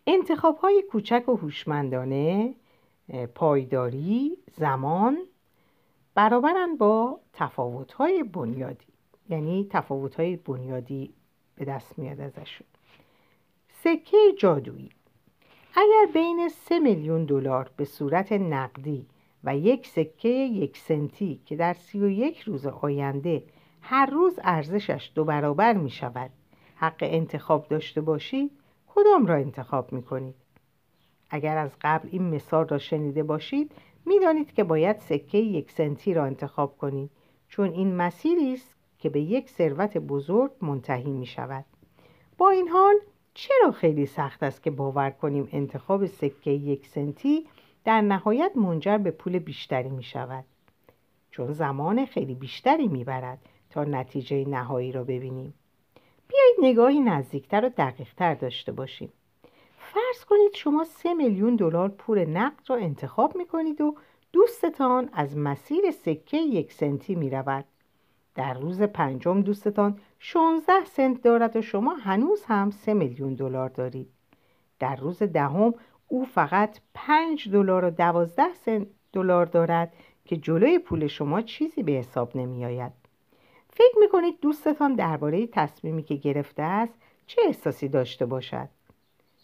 [0.07, 2.55] انتخاب های کوچک و هوشمندانه
[3.35, 5.19] پایداری زمان
[6.15, 8.87] برابرن با تفاوت های بنیادی
[9.29, 11.15] یعنی تفاوت های بنیادی
[11.57, 12.67] به دست میاد ازشون
[13.69, 14.91] سکه جادویی
[15.75, 19.07] اگر بین سه میلیون دلار به صورت نقدی
[19.45, 23.43] و یک سکه یک سنتی که در سی و یک روز آینده
[23.81, 26.31] هر روز ارزشش دو برابر می شود
[26.77, 28.51] حق انتخاب داشته باشید
[28.87, 30.35] کدام را انتخاب می کنید؟
[31.31, 33.73] اگر از قبل این مثال را شنیده باشید
[34.07, 37.11] می‌دانید که باید سکه یک سنتی را انتخاب کنید
[37.49, 41.65] چون این مسیری است که به یک ثروت بزرگ منتهی می شود
[42.39, 42.95] با این حال
[43.35, 47.47] چرا خیلی سخت است که باور کنیم انتخاب سکه یک سنتی
[47.85, 50.45] در نهایت منجر به پول بیشتری می شود
[51.31, 53.39] چون زمان خیلی بیشتری می برد
[53.71, 55.55] تا نتیجه نهایی را ببینیم
[56.29, 59.13] بیایید نگاهی نزدیکتر و دقیقتر داشته باشیم
[59.79, 63.97] فرض کنید شما سه میلیون دلار پول نقد را انتخاب می کنید و
[64.33, 67.65] دوستتان از مسیر سکه یک سنتی می رود.
[68.35, 74.09] در روز پنجم دوستتان 16 سنت دارد و شما هنوز هم سه میلیون دلار دارید.
[74.79, 75.75] در روز دهم
[76.15, 79.93] او فقط 5 دلار و 12 سنت دلار دارد
[80.25, 82.93] که جلوی پول شما چیزی به حساب نمی آید.
[83.69, 86.95] فکر می کنید دوستتان درباره تصمیمی که گرفته است
[87.27, 88.69] چه احساسی داشته باشد؟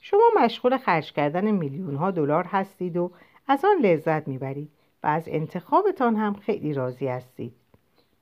[0.00, 3.10] شما مشغول خرج کردن میلیون ها دلار هستید و
[3.48, 4.70] از آن لذت می‌برید
[5.02, 7.52] و از انتخابتان هم خیلی راضی هستید.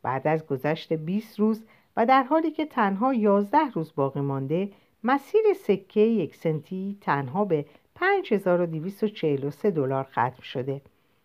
[0.03, 1.65] بعد از گذشت 20 روز
[1.97, 4.73] و در حالی که تنها 11 روز باقی مانده
[5.05, 7.65] مسیر سکه یک سنتی تنها به
[8.01, 10.81] 5243 دلار ختم شده.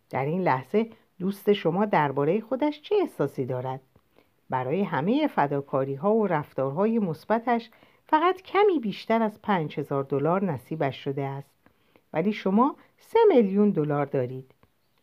[0.10, 3.82] در این لحظه دوست شما درباره خودش چه احساسی دارد؟
[4.50, 7.70] برای همه فداکاری ها و رفتارهای مثبتش
[8.08, 11.54] فقط کمی بیشتر از 5000 دلار نصیبش شده است
[12.14, 14.52] ولی شما سه میلیون دلار دارید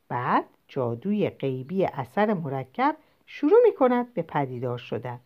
[0.09, 5.21] بعد جادوی غیبی اثر مرکب شروع می کند به پدیدار شدن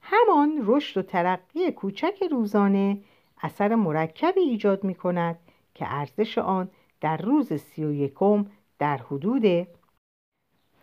[0.00, 2.98] همان رشد و ترقی کوچک روزانه
[3.42, 5.38] اثر مرکبی ایجاد می کند
[5.78, 8.46] که ارزش آن در روز سی و یکم
[8.78, 9.42] در حدود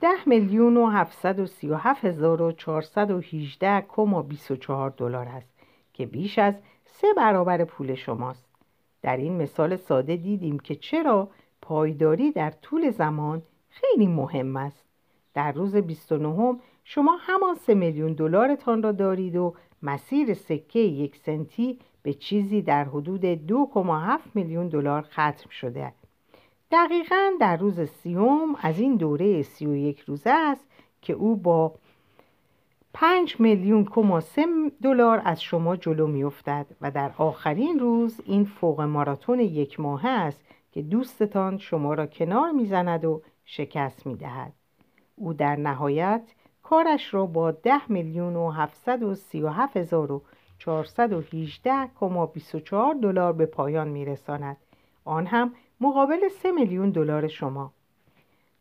[0.01, 4.51] ده میلیون و هفتصد و سی و هفت هزار و چهارصد و هیجده کما بیست
[4.51, 5.53] و چهار دلار است
[5.93, 6.55] که بیش از
[6.86, 8.45] سه برابر پول شماست.
[9.01, 11.29] در این مثال ساده دیدیم که چرا
[11.62, 14.86] پایداری در طول زمان خیلی مهم است.
[15.34, 21.79] در روز 29 شما همان سه میلیون دلارتان را دارید و مسیر سکه یک سنتی
[22.05, 25.93] به چیزی در حدود 2,7 میلیون دلار ختم شده.
[26.71, 30.65] دقیقا در روز سیوم از این دوره سی و یک روزه است
[31.01, 31.73] که او با
[32.93, 34.21] پنج میلیون کما
[34.81, 40.41] دلار از شما جلو میافتد و در آخرین روز این فوق ماراتون یک ماه است
[40.71, 44.53] که دوستتان شما را کنار می‌زند و شکست می‌دهد.
[45.15, 46.21] او در نهایت
[46.63, 50.21] کارش را با ده میلیون و هفتصد و سی و هفت هزار و
[50.59, 54.57] چهارصد و هیجده کما بیست و چهار دلار به پایان میرساند.
[55.05, 57.71] آن هم مقابل سه میلیون دلار شما.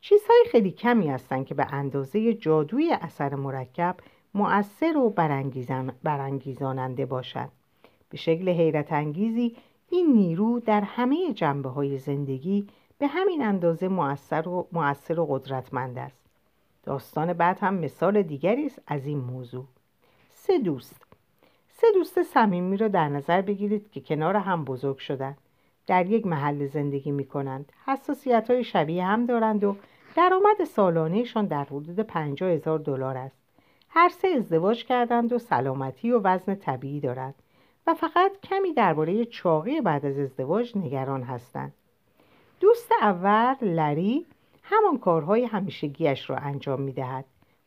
[0.00, 3.96] چیزهای خیلی کمی هستند که به اندازه جادوی اثر مرکب
[4.34, 5.14] مؤثر و
[6.02, 7.48] برانگیزاننده باشد.
[8.10, 9.56] به شکل حیرت انگیزی
[9.90, 12.66] این نیرو در همه جنبه های زندگی
[12.98, 16.20] به همین اندازه مؤثر و, مؤثر و قدرتمند است.
[16.82, 19.64] داستان بعد هم مثال دیگری است از این موضوع.
[20.30, 21.03] سه دوست.
[21.84, 25.38] سه دوست صمیمی را در نظر بگیرید که کنار هم بزرگ شدند
[25.86, 29.76] در یک محل زندگی می کنند حساسیت های شبیه هم دارند و
[30.16, 33.36] درآمد سالانهشان در حدود پنجاه هزار دلار است
[33.88, 37.34] هر سه ازدواج کردند و سلامتی و وزن طبیعی دارند
[37.86, 41.72] و فقط کمی درباره چاقی بعد از ازدواج نگران هستند.
[42.60, 44.26] دوست اول لری
[44.62, 47.24] همان کارهای همیشگیش را انجام می دهد.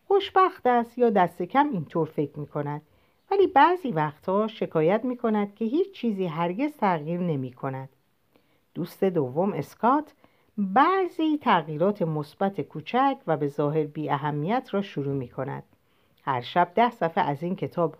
[0.07, 2.81] خوشبخت است یا دست کم اینطور فکر می کند
[3.31, 7.89] ولی بعضی وقتها شکایت می کند که هیچ چیزی هرگز تغییر نمی کند.
[8.73, 10.13] دوست دوم اسکات
[10.57, 15.63] بعضی تغییرات مثبت کوچک و به ظاهر بی اهمیت را شروع می کند.
[16.23, 17.95] هر شب ده صفحه از این کتاب,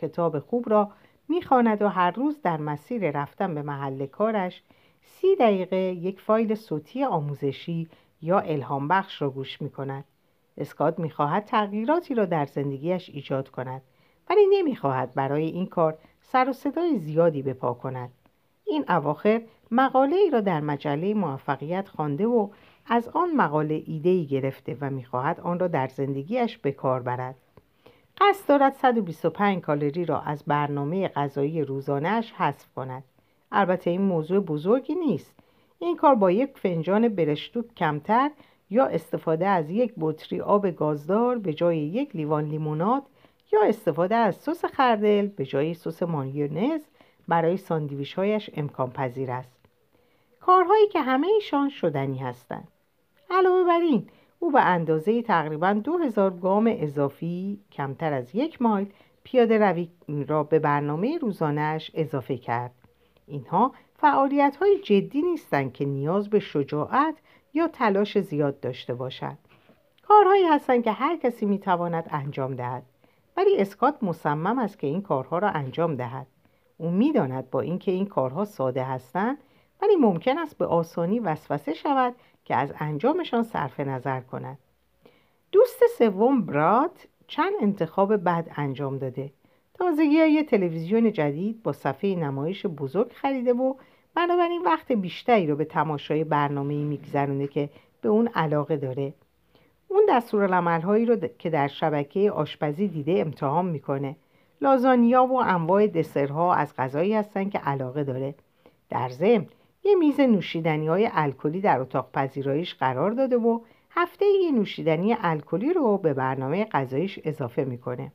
[0.00, 0.90] کتاب خوب را
[1.28, 4.62] می‌خواند و هر روز در مسیر رفتن به محل کارش
[5.02, 7.88] سی دقیقه یک فایل صوتی آموزشی
[8.22, 10.04] یا الهام بخش را گوش می کند.
[10.58, 13.82] اسکات می‌خواهد تغییراتی را در زندگیش ایجاد کند
[14.30, 18.10] ولی نمی‌خواهد برای این کار سر و صدای زیادی بپا کند.
[18.64, 22.48] این اواخر مقاله ای را در مجله موفقیت خوانده و
[22.86, 27.34] از آن مقاله ایده ای گرفته و می‌خواهد آن را در زندگیش به کار برد.
[28.20, 33.04] قصد دارد 125 کالری را از برنامه غذایی روزانهش حذف کند
[33.52, 35.34] البته این موضوع بزرگی نیست
[35.78, 38.30] این کار با یک فنجان برشتوک کمتر
[38.70, 43.02] یا استفاده از یک بطری آب گازدار به جای یک لیوان لیموناد
[43.52, 46.80] یا استفاده از سس خردل به جای سس مایونز
[47.28, 49.56] برای ساندویش هایش امکان پذیر است.
[50.40, 52.68] کارهایی که همه ایشان شدنی هستند.
[53.30, 58.92] علاوه بر این او به اندازه تقریبا دو هزار گام اضافی کمتر از یک مایل
[59.24, 59.88] پیاده روی
[60.28, 62.72] را به برنامه روزانهش اضافه کرد.
[63.26, 67.14] اینها فعالیت های جدی نیستند که نیاز به شجاعت
[67.54, 69.36] یا تلاش زیاد داشته باشد
[70.08, 72.82] کارهایی هستند که هر کسی می‌تواند انجام دهد.
[73.36, 76.26] ولی اسکات مصمم است که این کارها را انجام دهد.
[76.76, 79.38] او می‌داند با اینکه این کارها ساده هستند
[79.82, 84.58] ولی ممکن است به آسانی وسوسه شود که از انجامشان صرف نظر کند.
[85.52, 89.32] دوست سوم برات چند انتخاب بد انجام داده.
[89.74, 93.74] تازگی یه تلویزیون جدید با صفحه نمایش بزرگ خریده و
[94.14, 97.70] بنابراین وقت بیشتری رو به تماشای برنامه میگذرونه که
[98.00, 99.14] به اون علاقه داره.
[99.88, 100.22] اون
[100.82, 104.16] هایی رو که در شبکه آشپزی دیده امتحان می‌کنه.
[104.60, 108.34] لازانیا و انواع دسرها از غذایی هستن که علاقه داره.
[108.90, 109.46] در ضمن
[109.84, 115.72] یه میز نوشیدنی های الکلی در اتاق پذیراییش قرار داده و هفته یه نوشیدنی الکلی
[115.72, 118.12] رو به برنامه غذاییش اضافه می‌کنه.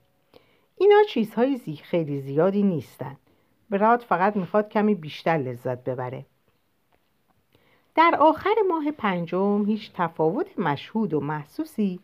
[0.78, 3.18] اینا چیزهای زی خیلی زیادی نیستن.
[3.70, 6.26] براد فقط می‌خواد کمی بیشتر لذت ببره.
[7.96, 12.00] در آخر ماه پنجم هیچ تفاوت مشهود و محسوسی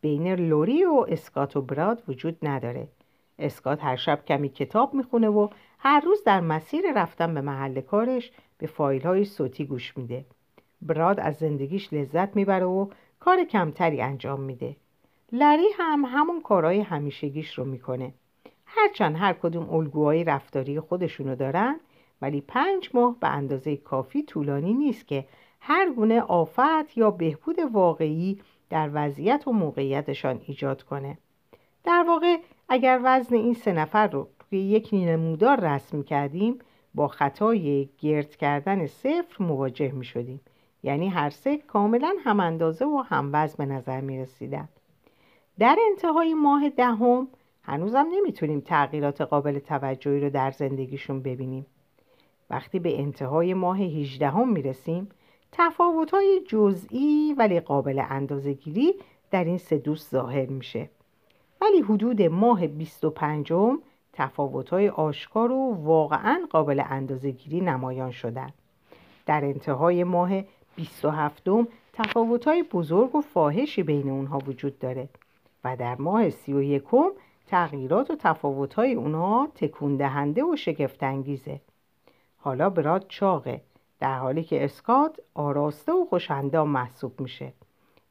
[0.00, 2.88] بین لوری و اسکات و براد وجود نداره.
[3.38, 8.30] اسکات هر شب کمی کتاب می‌خونه و هر روز در مسیر رفتن به محل کارش
[8.58, 10.24] به فایل های صوتی گوش میده.
[10.82, 12.88] براد از زندگیش لذت می‌بره و
[13.20, 14.76] کار کمتری انجام میده.
[15.32, 18.14] لری هم همون کارهای همیشگیش رو می‌کنه.
[18.66, 21.80] هرچند هر کدوم الگوهای رفتاری خودشونو دارن
[22.22, 25.24] ولی پنج ماه به اندازه کافی طولانی نیست که
[25.60, 31.18] هر گونه آفت یا بهبود واقعی در وضعیت و موقعیتشان ایجاد کنه.
[31.84, 32.36] در واقع
[32.68, 36.58] اگر وزن این سه نفر رو توی یک نمودار رسم کردیم
[36.94, 40.40] با خطای گرد کردن صفر مواجه می شدیم.
[40.82, 44.68] یعنی هر سه کاملا هم اندازه و هم وزن به نظر می رسیدن.
[45.58, 47.28] در انتهای ماه دهم
[47.62, 51.66] هنوزم نمی‌تونیم تغییرات قابل توجهی رو در زندگیشون ببینیم.
[52.52, 55.08] وقتی به انتهای ماه 18 هم می‌رسیم
[55.52, 58.94] تفاوت‌های جزئی ولی قابل اندازه‌گیری
[59.30, 60.90] در این سه دوست ظاهر میشه.
[61.60, 63.78] ولی حدود ماه 25 م
[64.12, 68.52] تفاوت‌های آشکار و واقعا قابل اندازه‌گیری نمایان شدند
[69.26, 70.30] در انتهای ماه
[70.76, 75.08] 27 م تفاوت‌های بزرگ و فاحشی بین اونها وجود داره
[75.64, 76.84] و در ماه 31
[77.46, 81.60] تغییرات و تفاوت‌های اونها تکون دهنده و شگفت‌انگیزه.
[82.44, 83.60] حالا براد چاقه.
[84.00, 87.52] در حالی که اسکات آراسته و خوشندام محسوب میشه.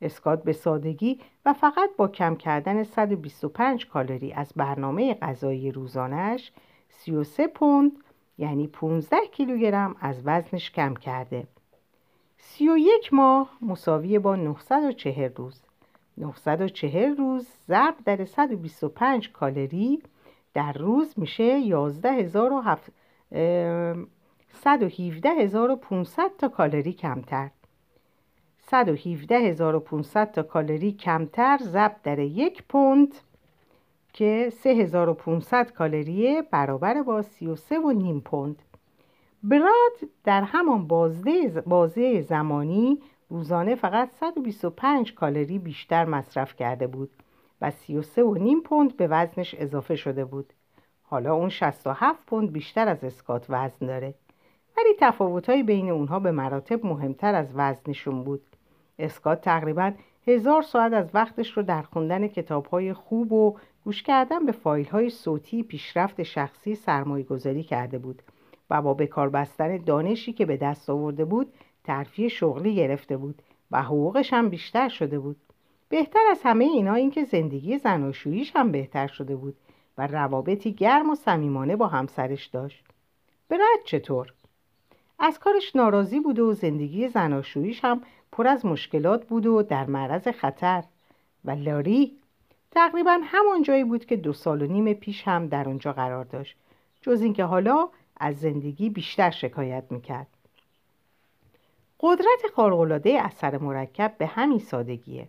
[0.02, 6.52] اسکات به سادگی و فقط با کم کردن 125 کالری از برنامه غذایی روزانش
[6.90, 7.92] 33 پوند
[8.38, 11.48] یعنی 15 کیلوگرم از وزنش کم کرده.
[12.38, 15.62] 31 ماه مساوی با 940 روز.
[16.18, 20.04] 940 روز ضرب در 125 کالری
[20.54, 21.60] در روز میشه
[24.54, 27.50] 11,500 تا کالری کمتر
[28.72, 33.16] 117500 تا کالری کمتر ضرب در یک پوند
[34.14, 38.62] که 3500 کالری برابر با 33 و نیم پوند
[39.44, 47.10] براد در همان بازه, بازه زمانی روزانه فقط 125 کالری بیشتر مصرف کرده بود
[47.62, 50.54] و 33 و نیم پوند به وزنش اضافه شده بود.
[51.04, 54.14] حالا اون 67 پوند بیشتر از اسکات وزن داره.
[54.78, 58.42] ولی تفاوت‌های بین اونها به مراتب مهمتر از وزنشون بود.
[59.00, 59.92] اسکات تقریبا
[60.28, 65.64] هزار ساعت از وقتش رو در خوندن کتاب‌های خوب و گوش کردن به فایل‌های صوتی
[65.64, 68.22] پیشرفت شخصی سرمایه گذاری کرده بود
[68.70, 71.54] و با بکار بستن دانشی که به دست آورده بود
[71.84, 75.38] ترفیع شغلی گرفته بود و حقوقش هم بیشتر شده بود.
[75.90, 79.56] بهتر از همه اینا اینکه زندگی زناشوییش هم بهتر شده بود
[79.98, 82.86] و روابطی گرم و صمیمانه با همسرش داشت.
[83.50, 84.34] برد چطور؟
[85.24, 90.28] از کارش ناراضی بود و زندگی زناشوییش هم پر از مشکلات بود و در معرض
[90.28, 90.84] خطر.
[91.46, 92.18] و لاری
[92.72, 96.56] تقریبا همان جایی بود که دو سال و نیم پیش هم در اونجا قرار داشت
[97.02, 100.28] جز اینکه حالا از زندگی بیشتر شکایت می‌کرد.
[102.00, 105.28] قدرت خارق‌العاده اثر مرکب به همین سادگیه.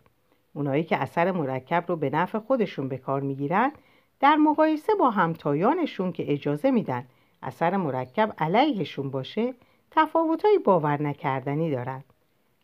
[0.54, 3.72] اونایی که اثر مرکب رو به نفع خودشون به کار می‌گیرن
[4.20, 7.04] در مقایسه با همتایانشون که اجازه میدن
[7.42, 9.54] اثر مرکب علیهشون باشه
[9.95, 12.05] تفاوتهای باور نکردنی دارن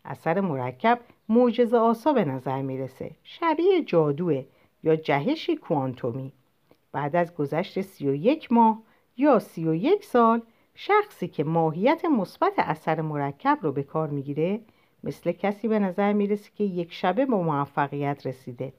[0.05, 3.11] اثر مرکب معجزه آسا به نظر می‌رسه.
[3.23, 4.45] شبیه جادوه
[4.83, 6.33] یا جهشی کوانتومی.
[6.93, 8.83] بعد از گذشت سی و یک ماه
[9.17, 10.43] یا سی و یک سال
[10.75, 14.61] شخصی که ماهیت مثبت اثر مرکب رو به کار می‌گیره
[15.05, 18.73] مثل کسی به نظر می‌رسه که یک شبه با موفقیت رسیده.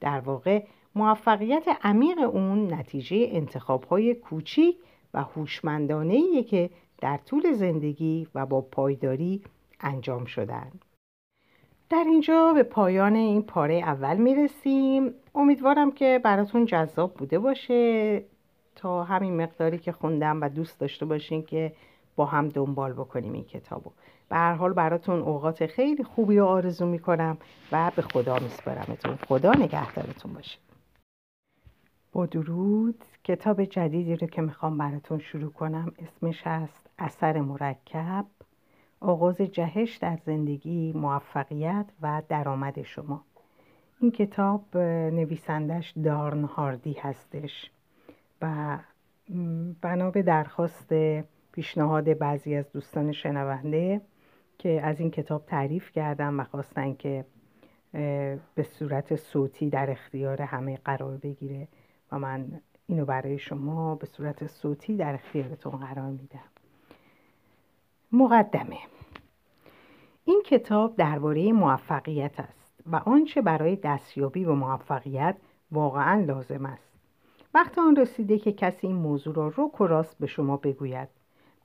[0.00, 0.62] در واقع
[0.94, 4.76] موفقیت عمیق اون نتیجه انتخابهای کوچیک
[5.14, 9.42] و هوشمندانه که در طول زندگی و با پایداری
[9.80, 10.70] انجام شدن.
[11.90, 15.14] در اینجا به پایان این پاره اول می‌رسیم.
[15.34, 18.22] امیدوارم که براتون جذاب بوده باشه.
[18.76, 21.72] تا همین مقداری که خوندم و دوست داشته باشین که
[22.16, 23.90] با هم دنبال بکنیم این کتابو.
[24.28, 27.38] به هر حال براتون اوقات خیلی خوبی رو آرزو می‌کنم
[27.72, 30.58] و به خدا میسپرمتون خدا نگهدارتون باشه.
[32.14, 33.04] با درود.
[33.24, 38.26] کتاب جدیدی رو که می‌خوام براتون شروع کنم اسمش هست اثر مرکب.
[39.00, 43.24] آغاز جهش در زندگی موفقیت و درآمد شما.
[44.00, 44.76] این کتاب
[45.12, 47.70] نویسندش دارن هاردی هستش
[48.42, 48.78] و
[49.80, 50.94] بنا به درخواست
[51.52, 54.00] پیشنهاد بعضی از دوستان شنونده
[54.58, 57.24] که از این کتاب تعریف کردم و خواستن که
[58.54, 61.68] به صورت صوتی در اختیار همه قرار بگیره.
[62.12, 66.48] و من اینو برای شما به صورت صوتی در اختیارتون قرار میدم.
[68.12, 68.78] مقدمه.
[70.24, 75.36] این کتاب درباره موفقیت است و آنچه برای دستیابی به موفقیت
[75.72, 76.92] واقعا لازم است.
[77.54, 81.08] وقت آن رسیده که کسی این موضوع را رک و راست به شما بگوید.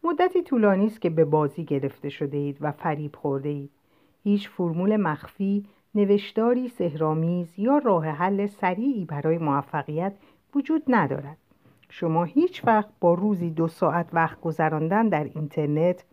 [0.04, 3.72] مدتی طولانی است که به بازی گرفته شده اید و فریب خورده اید.
[4.24, 5.66] هیچ فرمول مخفی
[5.96, 10.14] نوشتاری سهرامیز یا راه حل سریعی برای موفقیت
[10.56, 11.38] وجود ندارد
[11.89, 16.04] شما هیچ وقت با روزی دو ساعت وقت گذراندن در اینترنت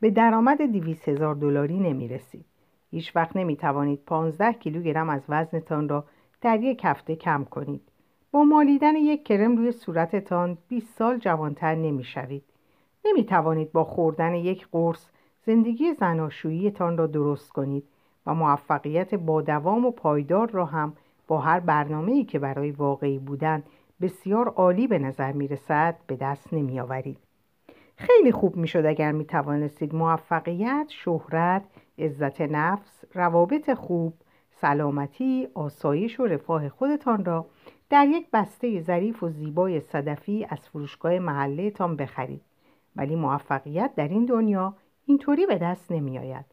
[0.00, 2.44] به درآمد دیویس هزار دلاری نمی رسید.
[2.90, 6.04] هیچ وقت نمی توانید 15 کیلوگرم از وزنتان را
[6.40, 7.82] در یک هفته کم کنید.
[8.32, 12.44] با مالیدن یک کرم روی صورتتان 20 سال جوانتر نمی شوید.
[13.04, 15.10] نمی توانید با خوردن یک قرص
[15.46, 17.84] زندگی زناشوییتان را درست کنید
[18.26, 20.92] و موفقیت با دوام و پایدار را هم
[21.26, 23.62] با هر برنامه‌ای که برای واقعی بودن
[24.00, 27.18] بسیار عالی به نظر می رسد به دست نمی آورید.
[27.96, 31.64] خیلی خوب می شد اگر می توانستید موفقیت، شهرت،
[31.98, 34.14] عزت نفس، روابط خوب،
[34.50, 37.46] سلامتی، آسایش و رفاه خودتان را
[37.90, 42.42] در یک بسته ظریف و زیبای صدفی از فروشگاه محلهتان بخرید
[42.96, 44.74] ولی موفقیت در این دنیا
[45.06, 46.44] اینطوری به دست نمی آید.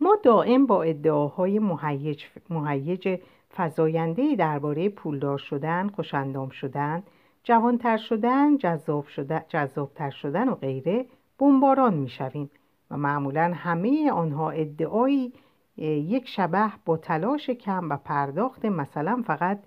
[0.00, 3.18] ما دائم با ادعاهای مهیج, مهیج
[3.56, 7.02] فضاینده درباره پولدار شدن، خوشندام شدن،
[7.44, 11.06] جوانتر شدن، جذاب شدن، جذابتر شدن و غیره
[11.38, 12.50] بمباران می‌شویم
[12.90, 15.32] و معمولا همه آنها ادعایی
[15.76, 19.58] یک شبه با تلاش کم و پرداخت مثلا فقط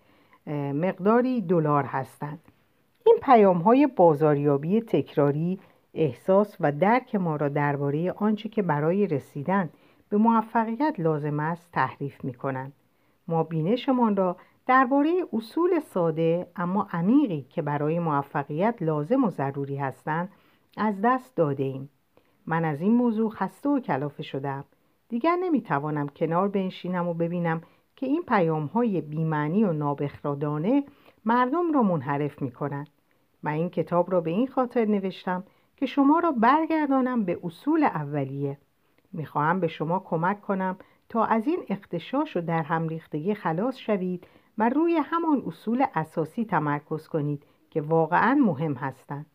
[0.74, 2.40] مقداری دلار هستند.
[3.06, 5.60] این پیام های بازاریابی تکراری
[5.94, 9.70] احساس و درک ما را درباره آنچه که برای رسیدن
[10.10, 12.74] به موفقیت لازم است تحریف می کنند
[13.32, 20.30] ما بینشمان را درباره اصول ساده اما عمیقی که برای موفقیت لازم و ضروری هستند
[20.78, 21.90] از دست داده ایم.
[22.46, 24.66] من از این موضوع خسته و کلافه شدم.
[25.10, 27.62] دیگر نمی‌توانم کنار بنشینم و ببینم
[27.96, 30.84] که این پیام های بیمعنی و نابخرادانه
[31.26, 32.90] مردم را منحرف می کنند.
[33.44, 35.44] من این کتاب را به این خاطر نوشتم
[35.78, 38.58] که شما را برگردانم به اصول اولیه.
[39.14, 40.78] می‌خواهم به شما کمک کنم
[41.12, 46.46] تا از این اختشاش و در هم ریختگی خلاص شوید و روی همان اصول اساسی
[46.46, 49.26] تمرکز کنید که واقعا مهم هستند.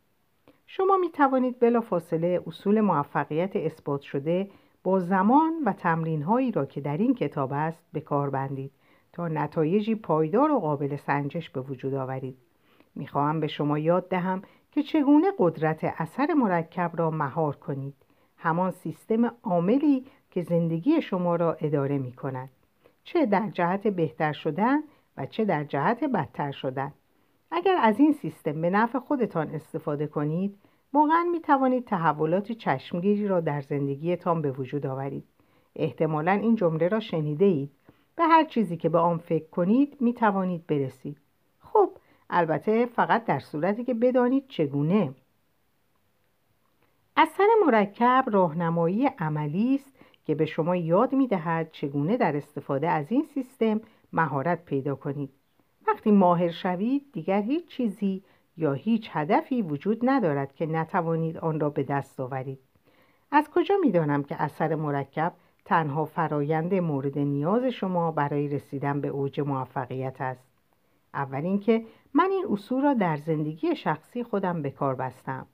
[0.67, 4.51] شما می توانید بلا فاصله اصول موفقیت اثبات شده
[4.85, 8.73] با زمان و تمرین هایی را که در این کتاب است به کار بندید
[9.13, 12.39] تا نتایجی پایدار و قابل سنجش به وجود آورید.
[12.95, 17.95] می‌خواهم به شما یاد دهم که چگونه قدرت اثر مرکب را مهار کنید.
[18.37, 20.05] همان سیستم عاملی
[20.37, 22.49] که زندگی شما را اداره می کند.
[23.05, 24.79] چه در جهت بهتر شدن
[25.17, 26.93] و چه در جهت بدتر شدن.
[27.51, 30.59] اگر از این سیستم به نفع خودتان استفاده کنید
[30.93, 35.25] واقعا می توانید تحولات چشمگیری را در زندگیتان به وجود آورید.
[35.77, 37.71] احتمالا این جمله را شنیده اید
[38.17, 41.17] به هر چیزی که به آن فکر کنید می توانید برسید.
[41.61, 41.91] خب
[42.31, 45.15] البته فقط در صورتی که بدانید چگونه.
[47.17, 49.96] اثر مرکب راهنمایی عملی است
[50.27, 53.81] که به شما یاد می دهد چگونه در استفاده از این سیستم
[54.13, 55.31] مهارت پیدا کنید.
[55.89, 58.23] وقتی ماهر شوید دیگر هیچ چیزی
[58.57, 62.59] یا هیچ هدفی وجود ندارد که نتوانید آن را به دست آورید.
[63.31, 65.33] از کجا می دانم که اثر مرکب
[65.65, 70.47] تنها فرایند مورد نیاز شما برای رسیدن به اوج موفقیت است؟
[71.15, 75.47] اول اینکه من این اصول را در زندگی شخصی خودم به کار بستم.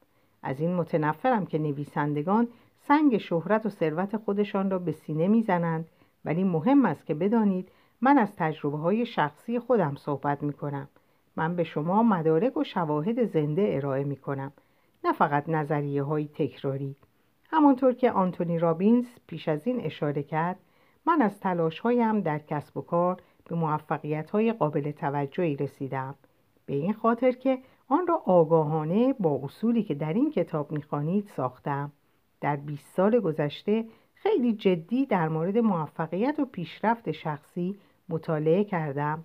[0.42, 2.48] از این متنفرم که نویسندگان
[2.88, 5.88] سنگ شهرت و ثروت خودشان را به سینه می‌زنند
[6.24, 7.68] ولی مهم است که بدانید
[8.00, 10.88] من از تجربه های شخصی خودم صحبت می کنم.
[11.36, 14.52] من به شما مدارک و شواهد زنده ارائه می کنم.
[15.04, 16.96] نه فقط نظریه های تکراری.
[17.50, 20.58] همانطور که آنتونی رابینز پیش از این اشاره کرد
[21.06, 26.14] من از تلاشهایم در کسب و کار به موفقیت های قابل توجهی رسیدم
[26.66, 27.58] به این خاطر که
[27.88, 31.92] آن را آگاهانه با اصولی که در این کتاب می‌خوانید ساختم
[32.42, 33.84] در 20 سال گذشته
[34.14, 37.78] خیلی جدی در مورد موفقیت و پیشرفت شخصی
[38.08, 39.24] مطالعه کردم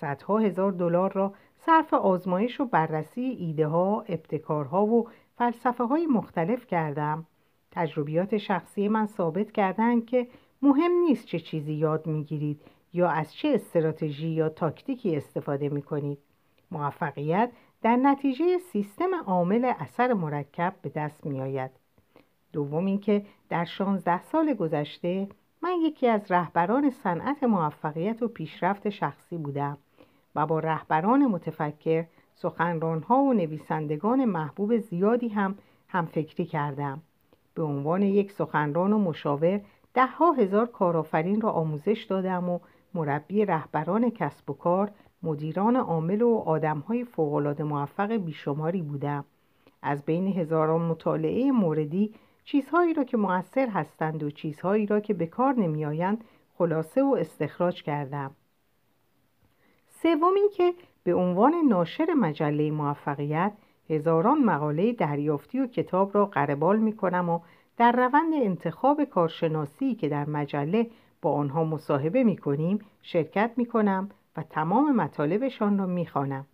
[0.00, 5.08] صدها هزار دلار را صرف آزمایش و بررسی ایده ها، ابتکارها و
[5.38, 7.26] فلسفه های مختلف کردم
[7.70, 10.28] تجربیات شخصی من ثابت کردند که
[10.62, 12.60] مهم نیست چه چیزی یاد می‌گیرید
[12.92, 16.18] یا از چه استراتژی یا تاکتیکی استفاده می کنید.
[16.70, 17.50] موفقیت
[17.82, 21.83] در نتیجه سیستم عامل اثر مرکب به دست می آید.
[22.54, 25.28] دوم اینکه در 16 سال گذشته
[25.62, 29.78] من یکی از رهبران صنعت موفقیت و پیشرفت شخصی بودم
[30.34, 35.54] و با رهبران متفکر سخنرانها و نویسندگان محبوب زیادی هم
[35.88, 37.02] هم فکری کردم.
[37.54, 39.60] به عنوان یک سخنران و مشاور
[39.94, 42.58] ده ها هزار کارآفرین را آموزش دادم و
[42.94, 44.90] مربی رهبران کسب و کار
[45.22, 49.24] مدیران عامل و آدمهای فوقالعاده موفق بیشماری بودم.
[49.82, 52.14] از بین هزاران مطالعه موردی
[52.44, 56.24] چیزهایی را که مؤثر هستند و چیزهایی را که به کار نمیآیند
[56.58, 58.30] خلاصه و استخراج کردم
[59.88, 60.74] سوم که
[61.04, 63.52] به عنوان ناشر مجله موفقیت
[63.90, 67.40] هزاران مقاله دریافتی و کتاب را قربال می کنم و
[67.76, 70.90] در روند انتخاب کارشناسی که در مجله
[71.22, 76.46] با آنها مصاحبه می کنیم شرکت می کنم و تمام مطالبشان را می خوانم.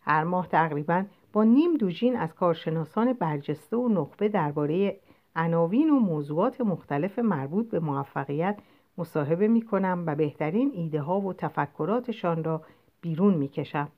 [0.00, 4.96] هر ماه تقریبا با نیم دوجین از کارشناسان برجسته و نخبه درباره
[5.38, 8.58] عناوین و موضوعات مختلف مربوط به موفقیت
[8.98, 12.62] مصاحبه می کنم و بهترین ایده ها و تفکراتشان را
[13.00, 13.88] بیرون می کشم.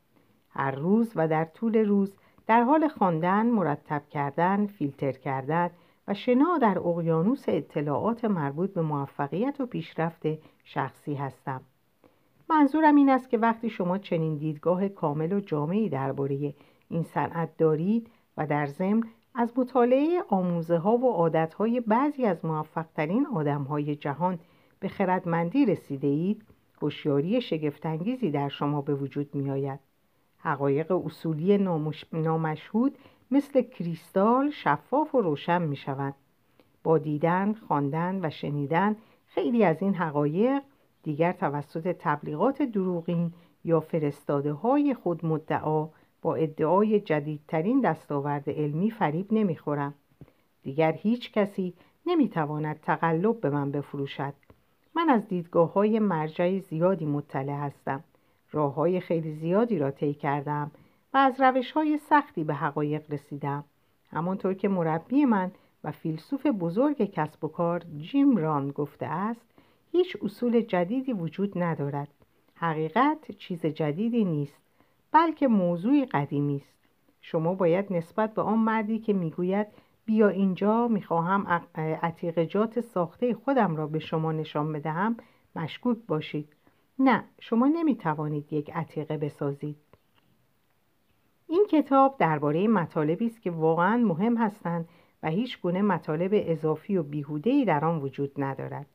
[0.51, 2.15] هر روز و در طول روز
[2.47, 5.71] در حال خواندن، مرتب کردن، فیلتر کردن
[6.09, 10.23] و شنا در اقیانوس اطلاعات مربوط به موفقیت و پیشرفت
[10.65, 11.61] شخصی هستم.
[12.51, 16.55] منظورم این است که وقتی شما چنین دیدگاه کامل و جامعی درباره
[16.89, 19.03] این صنعت دارید و در ضمن
[19.35, 24.39] از مطالعه آموزه ها و عادت های بعضی از موفقترین آدم های جهان
[24.81, 26.43] به خردمندی رسیده اید
[26.83, 29.81] هوشیاری شگفتانگیزی در شما به وجود می آید.
[30.39, 31.59] حقایق اصولی
[32.13, 32.99] نامشهود
[33.31, 36.15] مثل کریستال شفاف و روشن می شوند.
[36.85, 40.63] با دیدن، خواندن و شنیدن خیلی از این حقایق
[41.03, 43.33] دیگر توسط تبلیغات دروغین
[43.65, 45.89] یا فرستاده های خود مدعا
[46.23, 49.95] با ادعای جدیدترین دستاورد علمی فریب نمی‌خورم.
[50.63, 51.75] دیگر هیچ کسی
[52.07, 54.35] نمی‌تواند تقلب به من بفروشد.
[54.95, 58.05] من از دیدگاه های مرجعی زیادی مطلع هستم.
[58.53, 60.71] راه های خیلی زیادی را طی کردم
[61.15, 63.65] و از روش های سختی به حقایق رسیدم.
[64.11, 65.51] همانطور که مربی من
[65.85, 69.47] و فیلسوف بزرگ کسب و کار جیم ران گفته است
[69.93, 72.09] هیچ اصول جدیدی وجود ندارد.
[72.55, 74.60] حقیقت چیز جدیدی نیست
[75.13, 76.79] بلکه موضوعی قدیمی است.
[77.21, 79.67] شما باید نسبت به آن مردی که می‌گوید
[80.05, 81.61] بیا اینجا می‌خواهم
[82.03, 85.17] عتیقجات ساخته خودم را به شما نشان بدهم
[85.57, 86.49] مشکوک باشید.
[86.99, 89.77] نه شما نمی‌توانید یک عتیقه بسازید.
[91.47, 94.89] این کتاب درباره مطالبی است که واقعا مهم هستند
[95.23, 98.87] و هیچ گونه مطالب اضافی و بیهوده‌ای در آن وجود ندارد.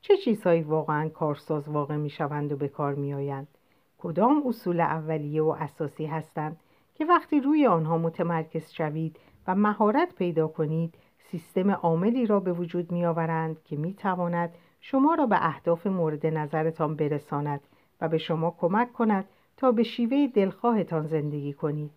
[0.00, 3.57] چه چیزهایی واقعا کارساز واقع می‌شوند و به کار میآیند؟
[3.98, 6.56] کدام اصول اولیه و اساسی هستند
[6.94, 12.92] که وقتی روی آنها متمرکز شوید و مهارت پیدا کنید سیستم عاملی را به وجود
[12.92, 17.60] می آورند که می تواند شما را به اهداف مورد نظرتان برساند
[18.00, 19.24] و به شما کمک کند
[19.56, 21.90] تا به شیوه دلخواهتان زندگی کنید.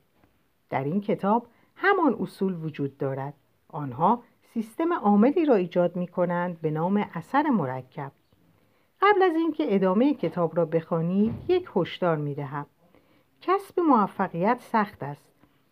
[0.69, 3.33] در این کتاب همان اصول وجود دارد.
[3.67, 4.23] آنها
[4.53, 8.11] سیستم عاملی را ایجاد می کنند به نام اثر مرکب.
[9.01, 12.65] قبل از اینکه ادامه کتاب را بخوانید یک هشدار می دهم.
[13.41, 15.25] کسب موفقیت سخت است.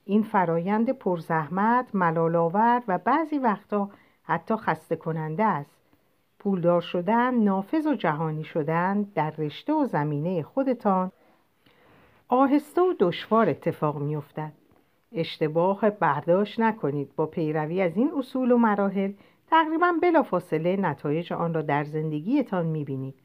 [0.05, 3.89] این فرایند پرزحمت، ملالآور و بعضی وقتا
[4.23, 5.79] حتی خسته کننده است.
[6.39, 11.11] پولدار شدن، نافذ و جهانی شدن در رشته و زمینه خودتان
[12.27, 14.51] آهسته و دشوار اتفاق میافتد.
[15.11, 19.11] اشتباه برداشت نکنید با پیروی از این اصول و مراحل
[19.49, 23.15] تقریبا بلافاصله نتایج آن را در زندگیتان می‌بینید.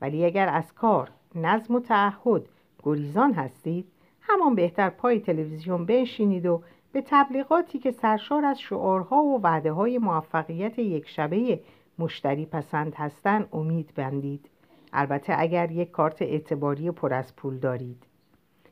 [0.00, 2.42] ولی اگر از کار نظم و تعهد
[2.82, 3.88] گریزان هستید
[4.20, 6.62] همان بهتر پای تلویزیون بنشینید و
[6.92, 11.60] به تبلیغاتی که سرشار از شعارها و وعده های موفقیت یک شبه
[11.98, 14.50] مشتری پسند هستند امید بندید.
[14.92, 18.06] البته اگر یک کارت اعتباری پر از پول دارید.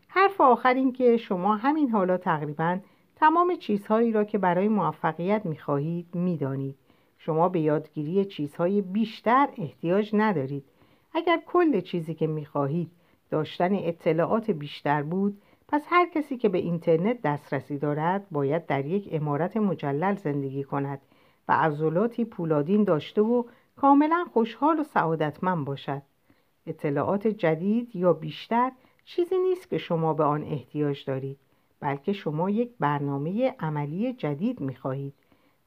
[0.08, 2.78] حرف آخر این که شما همین حالا تقریبا
[3.16, 6.76] تمام چیزهایی را که برای موفقیت می‌خواهید می‌دانید.
[7.22, 10.64] شما به یادگیری چیزهای بیشتر احتیاج ندارید.
[11.12, 12.90] اگر کل چیزی که می‌خواهید
[13.30, 19.08] داشتن اطلاعات بیشتر بود پس هر کسی که به اینترنت دسترسی دارد باید در یک
[19.12, 21.00] امارت مجلل زندگی کند
[21.48, 23.44] و عضلاتی پولادین داشته و
[23.76, 26.02] کاملا خوشحال و سعادتمند باشد.
[26.66, 28.72] اطلاعات جدید یا بیشتر
[29.04, 31.38] چیزی نیست که شما به آن احتیاج دارید
[31.80, 35.14] بلکه شما یک برنامه عملی جدید می خواهید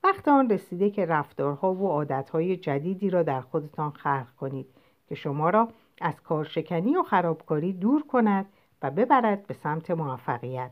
[0.04, 4.68] وقت آن رسیده که رفتارها و عادتهای جدیدی را در خودتان خلق کنید
[5.10, 5.68] که شما را
[6.02, 8.46] از کارشکنی و خرابکاری دور کند
[8.82, 10.72] و ببرد به سمت موفقیت.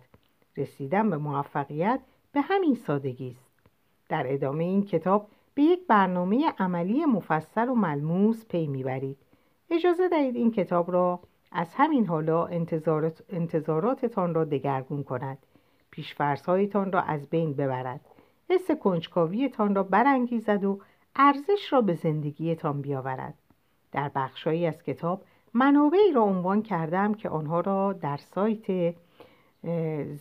[0.58, 2.00] رسیدن به موفقیت
[2.32, 3.52] به همین سادگی است.
[4.10, 9.18] در ادامه این کتاب به یک برنامه عملی مفصل و ملموس پی می‌برید.
[9.70, 11.20] اجازه دهید این کتاب را
[11.52, 15.38] از همین حالا انتظارات انتظاراتتان را دگرگون کند.
[15.92, 18.02] پیشفرزهایتان را از بین ببرد.
[18.50, 20.80] حس کنجکاویتان را برانگیزد و
[21.16, 23.34] ارزش را به زندگیتان بیاورد.
[23.92, 25.24] در بخشهایی از کتاب
[25.54, 28.96] منابعی را عنوان کردم که آنها را در سایت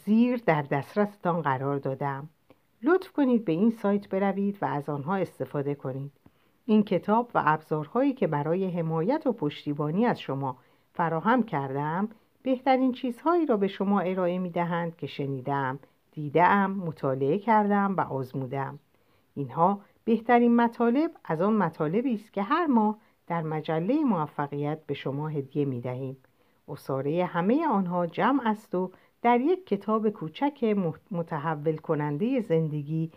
[0.05, 2.29] زیر در دسترستان قرار دادم.
[2.83, 6.13] لطف کنید به این سایت بروید و از آنها استفاده کنید.
[6.67, 10.57] این کتاب و ابزارهایی که برای حمایت و پشتیبانی از شما
[10.93, 12.09] فراهم کردم
[12.43, 15.79] بهترین چیزهایی را به شما ارائه می دهند که شنیدم
[16.13, 18.79] دیدم مطالعه کردم و آزمودم
[19.35, 25.29] اینها بهترین مطالب از آن مطالبی است که هر ماه در مجله موفقیت به شما
[25.29, 26.17] هدیه می دهیم
[26.69, 28.91] اصاره همه آنها جمع است و
[29.23, 30.77] در یک کتاب کوچک
[31.11, 33.13] متحول کننده زندگی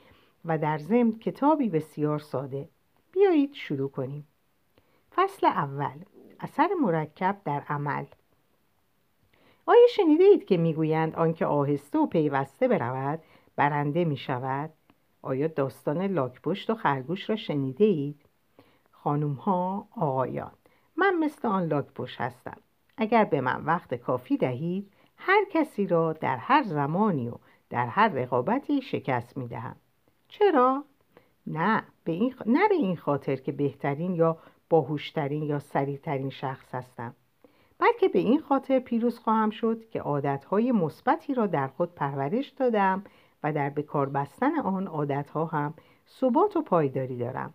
[0.46, 2.70] و در ضمن کتابی بسیار ساده.
[3.12, 4.28] بیایید شروع کنیم.
[5.16, 6.04] فصل اول.
[6.40, 8.06] اثر مرکب در عمل.
[9.66, 13.20] آیا شنیده اید که می‌گویند آنکه آهسته و پیوسته برود
[13.56, 14.70] برنده می شود؟
[15.22, 18.26] آیا داستان لاکپشت و خرگوش را شنیده اید؟
[18.92, 20.52] خانوم ها آقایان
[20.98, 22.58] من مثل آن لاکپشت هستم
[22.98, 27.34] اگر به من وقت کافی دهید هر کسی را در هر زمانی و
[27.70, 29.76] در هر رقابتی شکست می دهم
[30.28, 30.84] چرا؟
[31.48, 34.38] نه به این نه به این خاطر که بهترین یا
[34.70, 37.16] باهوشترین یا سریعترین شخص هستم
[37.84, 43.04] بلکه به این خاطر پیروز خواهم شد که عادتهای مثبتی را در خود پرورش دادم
[43.44, 45.74] و در بکار بستن آن عادتها هم
[46.20, 47.54] ثبات و پایداری دارم.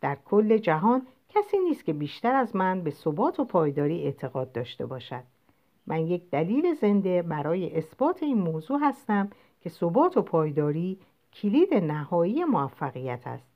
[0.00, 4.86] در کل جهان کسی نیست که بیشتر از من به ثبات و پایداری اعتقاد داشته
[4.86, 5.22] باشد.
[5.86, 10.98] من یک دلیل زنده برای اثبات این موضوع هستم که ثبات و پایداری
[11.32, 13.54] کلید نهایی موفقیت است.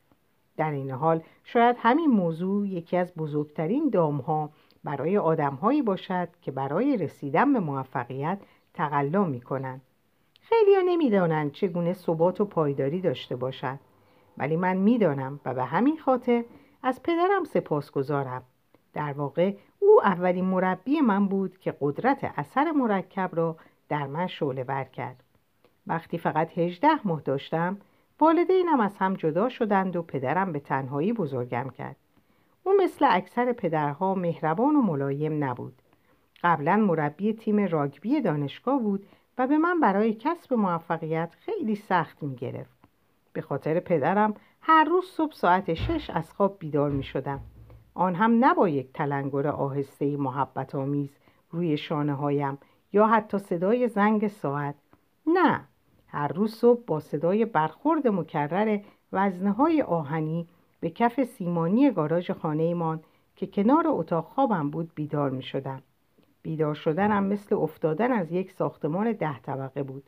[0.56, 4.50] در این حال شاید همین موضوع یکی از بزرگترین دامها
[4.84, 8.38] برای آدمهایی باشد که برای رسیدن به موفقیت
[8.74, 9.80] تقلا می کنند
[10.40, 13.78] خیلی ها نمی دانند چگونه ثبات و پایداری داشته باشد.
[14.38, 16.44] ولی من می‌دانم و به همین خاطر
[16.82, 18.42] از پدرم سپاسگزارم.
[18.92, 23.56] در واقع او اولین مربی من بود که قدرت اثر مرکب را
[23.88, 25.22] در من شعله ور کرد.
[25.86, 27.76] وقتی فقط هجده ماه داشتم
[28.20, 31.96] والدینم از هم جدا شدند و پدرم به تنهایی بزرگم کرد.
[32.68, 35.82] او مثل اکثر پدرها مهربان و ملایم نبود
[36.42, 39.06] قبلا مربی تیم راگبی دانشگاه بود
[39.38, 42.78] و به من برای کسب موفقیت خیلی سخت می گرفت.
[43.32, 47.40] به خاطر پدرم هر روز صبح ساعت شش از خواب بیدار می شدم.
[47.94, 51.10] آن هم نه با یک تلنگر آهسته محبت آمیز
[51.50, 52.58] روی شانه هایم
[52.92, 54.74] یا حتی صدای زنگ ساعت
[55.26, 55.60] نه
[56.06, 58.78] هر روز صبح با صدای برخورد مکرر
[59.12, 60.48] وزنه های آهنی
[60.80, 63.00] به کف سیمانی گاراژ خانهمان
[63.36, 65.82] که کنار اتاق خوابم بود بیدار می شدم.
[66.42, 70.04] بیدار شدنم مثل افتادن از یک ساختمان ده طبقه بود.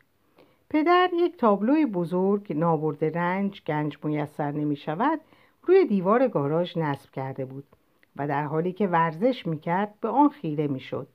[0.70, 5.20] پدر یک تابلوی بزرگ نابرد رنج گنج میسر نمی شود
[5.62, 7.64] روی دیوار گاراژ نصب کرده بود
[8.16, 11.08] و در حالی که ورزش می کرد به آن خیره می شد.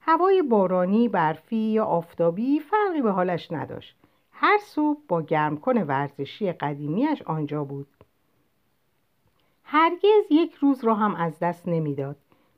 [0.00, 3.96] هوای بارانی، برفی یا آفتابی فرقی به حالش نداشت.
[4.32, 7.86] هر صبح با گرمکن ورزشی قدیمیش آنجا بود.
[9.72, 12.16] هرگز یک روز را هم از دست نمی‌داد.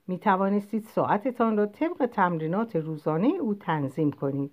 [0.08, 4.50] می توانستید ساعتتان را طبق تمرینات روزانه او تنظیم کنید.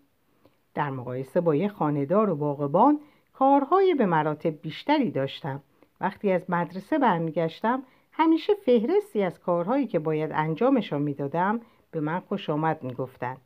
[0.74, 2.99] در مقایسه با یک خاندار و باغبان
[3.34, 5.64] کارهای به مراتب بیشتری داشتم.
[6.01, 11.60] وقتی از مدرسه برمیگشتم همیشه فهرستی از کارهایی که باید انجامشان می‌دادم
[11.91, 13.38] به من خوش آمد می‌گفتند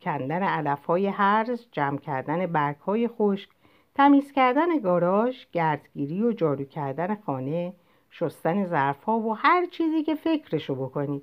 [0.00, 3.50] کندن علف های هرز، جمع کردن برگ های خشک،
[3.94, 7.72] تمیز کردن گاراژ، گردگیری و جارو کردن خانه،
[8.10, 11.22] شستن ظرف ها و هر چیزی که فکرشو بکنید.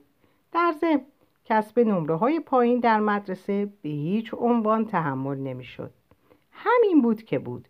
[0.51, 1.01] در ضمن
[1.45, 5.91] کسب نمره های پایین در مدرسه به هیچ عنوان تحمل نمی‌شد.
[6.51, 7.67] همین بود که بود.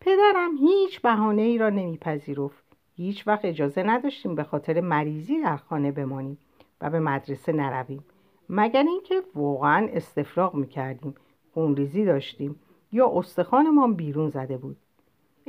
[0.00, 2.64] پدرم هیچ بهانه ای را نمیپذیرفت.
[2.96, 6.38] هیچ وقت اجازه نداشتیم به خاطر مریضی در خانه بمانیم
[6.80, 8.04] و به مدرسه نرویم
[8.48, 11.14] مگر اینکه واقعا استفراغ می‌کردیم
[11.54, 12.60] خونریزی داشتیم
[12.92, 14.76] یا استخوانمان بیرون زده بود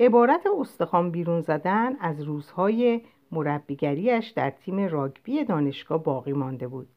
[0.01, 6.87] عبارت استخوان بیرون زدن از روزهای مربیگریش در تیم راگبی دانشگاه باقی مانده بود.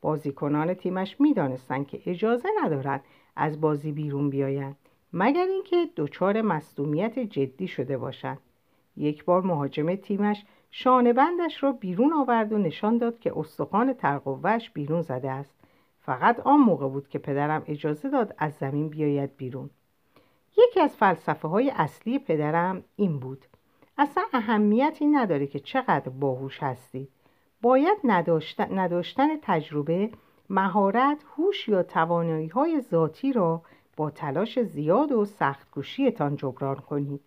[0.00, 3.04] بازیکنان تیمش می‌دانستند که اجازه ندارند
[3.36, 4.76] از بازی بیرون بیایند
[5.12, 8.38] مگر اینکه دچار مصدومیت جدی شده باشند
[8.96, 14.70] یک بار مهاجم تیمش شانه بندش را بیرون آورد و نشان داد که استخوان ترقوهش
[14.70, 15.54] بیرون زده است.
[16.00, 19.70] فقط آن موقع بود که پدرم اجازه داد از زمین بیاید بیرون.
[20.58, 23.44] یکی از فلسفه های اصلی پدرم این بود.
[23.98, 27.08] اصلا اهمیتی نداره که چقدر باهوش هستید
[27.62, 30.10] باید نداشتن, نداشتن تجربه
[30.50, 33.62] مهارت هوش یا توانایی های ذاتی را
[33.96, 37.20] با تلاش زیاد و سختکوشیتان جبران کنید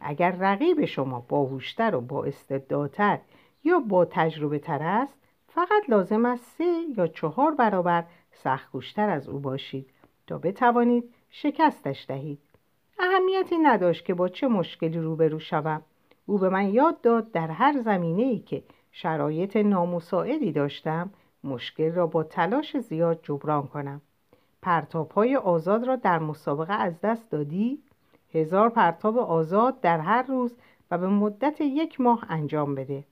[0.00, 3.18] اگر رقیب شما باهوشتر و با استعدادتر
[3.64, 9.38] یا با تجربه تر است فقط لازم است سه یا چهار برابر سختکوشتر از او
[9.38, 9.90] باشید
[10.26, 12.38] تا بتوانید شکستش دهید.
[12.98, 15.82] اهمیتی نداشت که با چه مشکلی روبرو شوم
[16.26, 21.10] او به من یاد داد در هر زمینه ای که شرایط نامساعدی داشتم
[21.44, 24.00] مشکل را با تلاش زیاد جبران کنم
[24.62, 27.82] پرتاب های آزاد را در مسابقه از دست دادی؟
[28.34, 30.56] هزار پرتاب آزاد در هر روز
[30.90, 33.04] و به مدت یک ماه انجام بده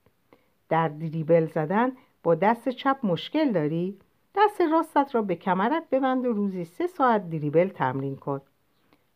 [0.68, 3.98] در دریبل زدن با دست چپ مشکل داری؟
[4.34, 8.40] دست راستت را به کمرت ببند و روزی سه ساعت دریبل تمرین کن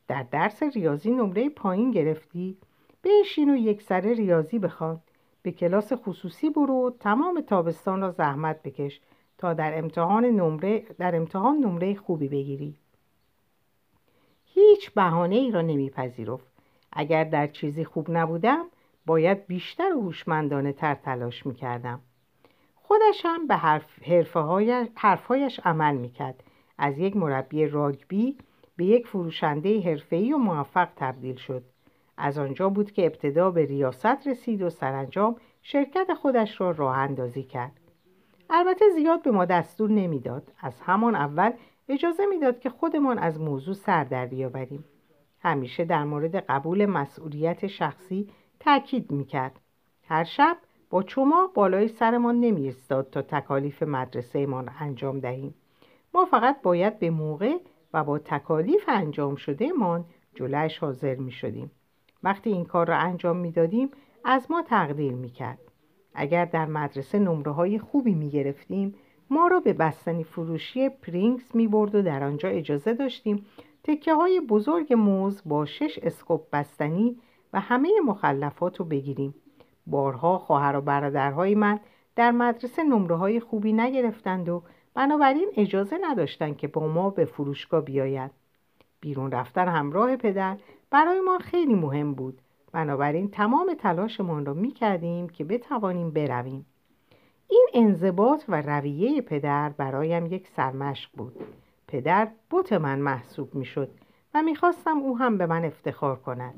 [0.09, 2.57] در درس ریاضی نمره پایین گرفتی؟
[3.03, 5.01] بنشین و یک سره ریاضی بخوان.
[5.43, 9.01] به کلاس خصوصی برو تمام تابستان را زحمت بکش
[9.39, 12.75] تا در امتحان نمره, در امتحان نمره خوبی بگیری.
[14.45, 16.47] هیچ بهانه ای را نمیپذیرفت.
[16.93, 18.65] اگر در چیزی خوب نبودم
[19.07, 22.01] باید بیشتر و هوشمندانه تر تلاش می‌کردم.
[22.77, 24.03] خودش هم به حرف
[24.95, 26.45] حرفهایش عمل می‌کرد.
[26.79, 28.39] از یک مربی راگبی
[28.79, 31.63] به یک فروشنده حرفه‌ای و موفق تبدیل شد.
[32.17, 37.43] از آنجا بود که ابتدا به ریاست رسید و سرانجام شرکت خودش را راه اندازی
[37.43, 37.73] کرد.
[38.51, 40.53] البته زیاد به ما دستور نمی‌داد.
[40.61, 41.51] از همان اول
[41.89, 44.85] اجازه می‌داد که خودمان از موضوع سر در بیاوریم.
[45.41, 48.29] همیشه در مورد قبول مسئولیت شخصی
[48.61, 49.61] تاکید می‌کرد.
[50.09, 50.57] هر شب
[50.91, 55.55] با چما بالای سرمان نمی تا تکالیف مدرسه ما انجام دهیم.
[56.15, 57.57] ما فقط باید به موقع
[57.95, 61.71] و با تکالیف انجام شده من جلوش حاضر می شدیم.
[62.23, 63.91] وقتی این کار را انجام می دادیم
[64.25, 65.59] از ما تقدیر می کرد.
[66.15, 68.95] اگر در مدرسه نمره های خوبی می گرفتیم
[69.31, 73.47] ما را به بستنی فروشی پرینگز می برد و در آنجا اجازه داشتیم
[73.85, 77.17] تکه های بزرگ موز با شش اسکوپ بستنی
[77.53, 79.35] و همه مخلفات رو بگیریم.
[79.87, 81.81] بارها خواهر و برادرهای من
[82.17, 84.63] در مدرسه نمره های خوبی نگرفتند و
[84.99, 88.31] بنابراین اجازه نداشتند که با ما به فروشگاه بیاید.
[89.01, 90.57] بیرون رفتن همراه پدر
[90.91, 92.41] برای ما خیلی مهم بود.
[92.73, 96.67] بنابراین تمام تلاشمان را می کردیم که بتوانیم برویم.
[97.49, 101.37] این انضباط و رویه پدر برایم یک سرمشق بود.
[101.89, 103.91] پدر بوت من محسوب می شد
[104.35, 106.55] و می‌خواستم او هم به من افتخار کند.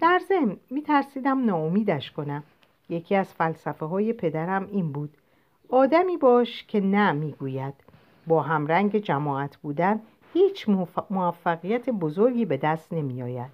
[0.00, 2.42] در ضمن میترسیدم ناامیدش کنم.
[2.88, 5.16] یکی از فلسفه های پدرم این بود.
[5.68, 7.74] آدمی باش که نه می‌گوید.
[8.26, 10.00] با همرنگ جماعت بودن
[10.32, 10.68] هیچ
[11.10, 13.50] موفقیت بزرگی به دست نمیآید.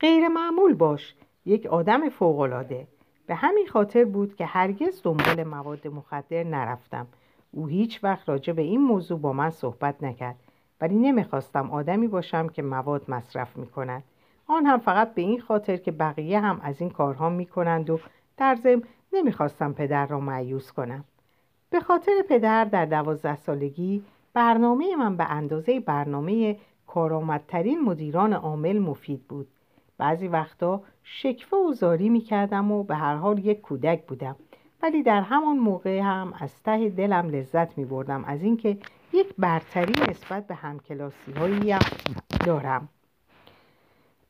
[0.00, 1.14] غیر معمول باش
[1.46, 2.86] یک آدم فوقالعاده.
[3.26, 7.06] به همین خاطر بود که هرگز دنبال مواد مخدر نرفتم.
[7.52, 10.36] او هیچ وقت راجع به این موضوع با من صحبت نکرد
[10.80, 14.02] ولی نمی‌خواستم آدمی باشم که مواد مصرف می‌کند.
[14.46, 17.98] آن هم فقط به این خاطر که بقیه هم از این کارها می‌کنند و
[18.36, 21.04] در ضمن نمی‌خواستم پدر را معیوس کنم.
[21.70, 24.02] به خاطر پدر در دوازده سالگی
[24.34, 26.56] برنامه من به اندازه برنامه
[26.86, 29.48] کارآمدترین مدیران عامل مفید بود.
[29.98, 34.36] بعضی وقتا شکفه و زاری می‌کردم و به هر حال یک کودک بودم.
[34.82, 38.78] ولی در همان موقع هم از ته دلم لذت می بردم از اینکه
[39.12, 41.74] یک برتری نسبت به همکلاسی هایی
[42.46, 42.88] دارم.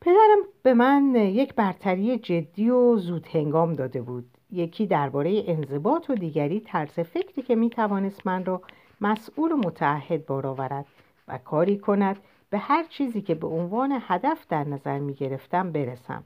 [0.01, 4.36] پدرم به من یک برتری جدی و زود هنگام داده بود.
[4.57, 8.63] یکی درباره انضباط و دیگری طرز فکری که می توانست من را
[9.01, 10.87] مسئول و متعهد بار آورد
[11.29, 12.17] و کاری کند
[12.51, 16.25] به هر چیزی که به عنوان هدف در نظر می گرفتم برسم.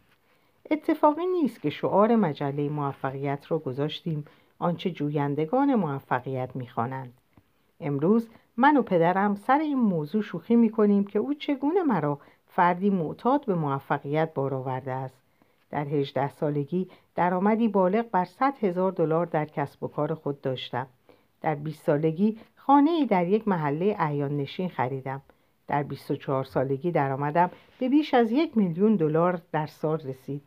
[0.70, 4.24] اتفاقی نیست که شعار مجله موفقیت را گذاشتیم
[4.58, 7.12] آنچه جویندگان موفقیت می‌خوانند.
[7.80, 13.44] امروز من و پدرم سر این موضوع شوخی می‌کنیم که او چگونه مرا فردی معتاد
[13.46, 15.29] به موفقیت بار آورده است.
[15.70, 20.86] در 18 سالگی درآمدی بالغ بر 100 هزار دلار در کسب و کار خود داشتم.
[21.40, 25.22] در 20 سالگی خانه ای در یک محله اعیان نشین خریدم.
[25.68, 30.42] در 24 سالگی درآمدم به بیش از یک میلیون دلار در سال رسید.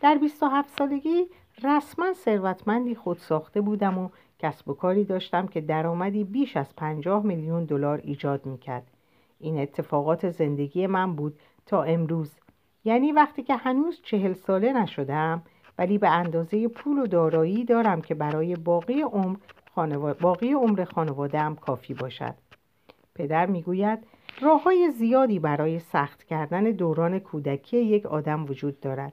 [0.00, 1.26] در 27 سالگی
[1.64, 4.08] رسما ثروتمندی خود ساخته بودم و
[4.38, 8.90] کسب و کاری داشتم که درآمدی بیش از 50 میلیون دلار ایجاد می‌کرد.
[9.40, 12.36] این اتفاقات زندگی من بود تا امروز
[12.86, 15.42] یعنی وقتی که هنوز چهل ساله نشدم
[15.78, 19.36] ولی به اندازه پول و دارایی دارم که برای باقی عمر
[20.20, 22.34] باقی عمر خانوادهام کافی باشد.
[23.14, 23.98] پدر می‌گوید
[24.40, 29.12] راه های زیادی برای سخت کردن دوران کودکی یک آدم وجود دارد.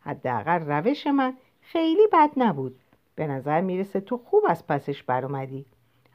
[0.00, 2.76] حداقل روش من خیلی بد نبود.
[3.14, 5.66] به نظر می‌رسه تو خوب از پسش برآمدی.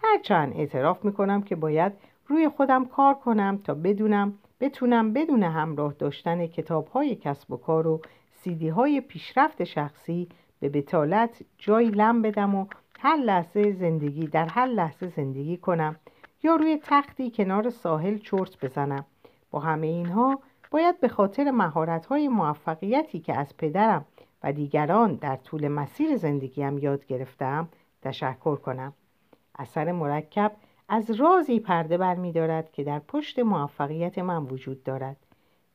[0.04, 1.94] هرچند اعتراف می‌کنم که باید
[2.28, 7.88] روی خودم کار کنم تا بدونم بتونم بدون همراه داشتن کتاب های کسب و کار
[7.88, 8.02] و
[8.32, 10.30] سیدی های پیشرفت شخصی
[10.60, 12.66] به بتالت جای لم بدم و
[13.00, 15.96] هر لحظه زندگی در هر لحظه زندگی کنم
[16.44, 19.06] یا روی تختی کنار ساحل چرت بزنم.
[19.52, 20.40] با همه اینها
[20.72, 24.06] باید به خاطر مهارت های موفقیتی که از پدرم
[24.44, 27.70] و دیگران در طول مسیر زندگیم یاد گرفتم
[28.02, 28.94] تشکر کنم.
[29.60, 30.52] اثر مرکب
[30.92, 35.18] از رازی پرده برمیدارد که در پشت موفقیت من وجود دارد.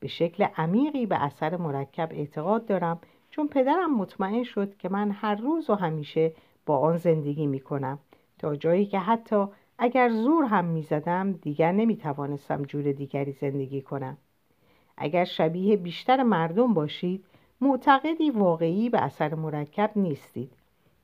[0.01, 3.01] به شکل عمیقی به اثر مرکب اعتقاد دارم
[3.31, 6.33] چون پدرم مطمئن شد که من هر روز و همیشه
[6.67, 7.99] با آن زندگی می کنم
[8.39, 9.47] تا جایی که حتی
[9.79, 14.17] اگر زور هم می زدم دیگر نمی توانستم جور دیگری زندگی کنم.
[14.97, 17.25] اگر شبیه بیشتر مردم باشید
[17.61, 20.53] معتقدی واقعی به اثر مرکب نیستید.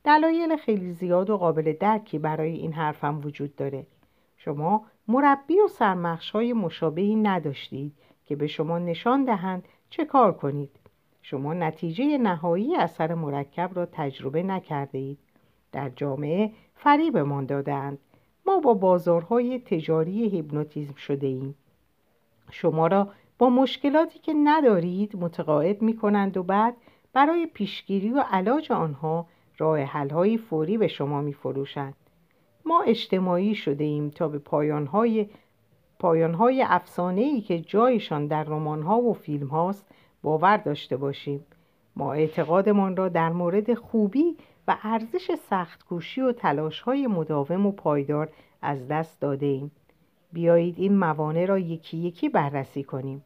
[0.05, 3.87] دلایل خیلی زیاد و قابل درکی برای این حرفم وجود داره.
[4.45, 7.93] شما مربی و سرمخش های مشابهی نداشتید
[8.27, 10.71] که به شما نشان دهند چه کار کنید.
[11.23, 15.19] شما نتیجه نهایی اثر مرکب را تجربه نکرده اید
[15.73, 17.99] در جامعه فریبمان دادند
[18.47, 21.55] ما با بازارهای تجاری هیپنوتیزم شده ایم
[22.51, 26.77] شما را با مشکلاتی که ندارید متقاعد می کنند و بعد
[27.13, 29.27] برای پیشگیری و علاج آنها
[29.59, 31.95] راه حل‌های فوری به شما می فروشند.
[32.71, 35.27] ما اجتماعی شده ایم تا به پایانهای
[35.99, 36.67] پایانهای
[36.99, 39.87] ای که جایشان در رمان‌ها و فیلم هاست
[40.23, 41.47] باور داشته باشیم.
[41.97, 44.37] ما اعتقادمان را در مورد خوبی
[44.69, 46.35] و ارزش سختکوشی و
[46.85, 48.29] های مداوم و پایدار
[48.63, 49.71] از دست داده ایم.
[50.33, 53.25] بیایید این موانع را یکی یکی بررسی کنیم.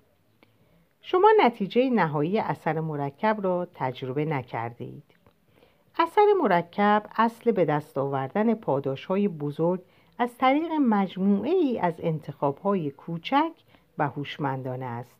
[1.00, 5.13] شما نتیجه نهایی اثر مرکب را تجربه نکرده اید.
[5.98, 9.80] اثر مرکب اصل به دست آوردن پاداش های بزرگ
[10.18, 13.52] از طریق مجموعه ای از انتخاب های کوچک
[13.98, 15.18] و هوشمندانه است.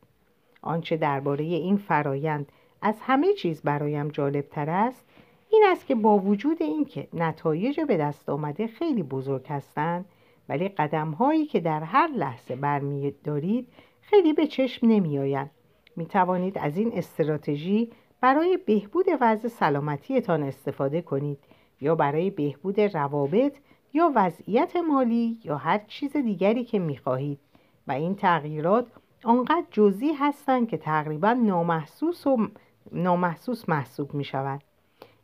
[0.63, 2.53] آنچه درباره این فرایند
[2.83, 5.05] از همه چیز برایم جالب تر است
[5.51, 10.05] این است که با وجود اینکه نتایج به دست آمده خیلی بزرگ هستند
[10.49, 13.69] ولی قدم هایی که در هر لحظه برمی دارید
[14.01, 15.51] خیلی به چشم نمی آیند
[15.97, 17.91] می توانید از این استراتژی
[18.25, 21.39] برای بهبود وضع سلامتیتان استفاده کنید
[21.81, 23.57] یا برای بهبود روابط
[23.95, 27.39] یا وضعیت مالی یا هر چیز دیگری که می خواهید
[27.87, 28.87] و این تغییرات
[29.25, 32.49] آنقدر جزئی هستند که تقریبا نامحسوس و
[32.93, 34.61] نامحسوس محسوب می شود.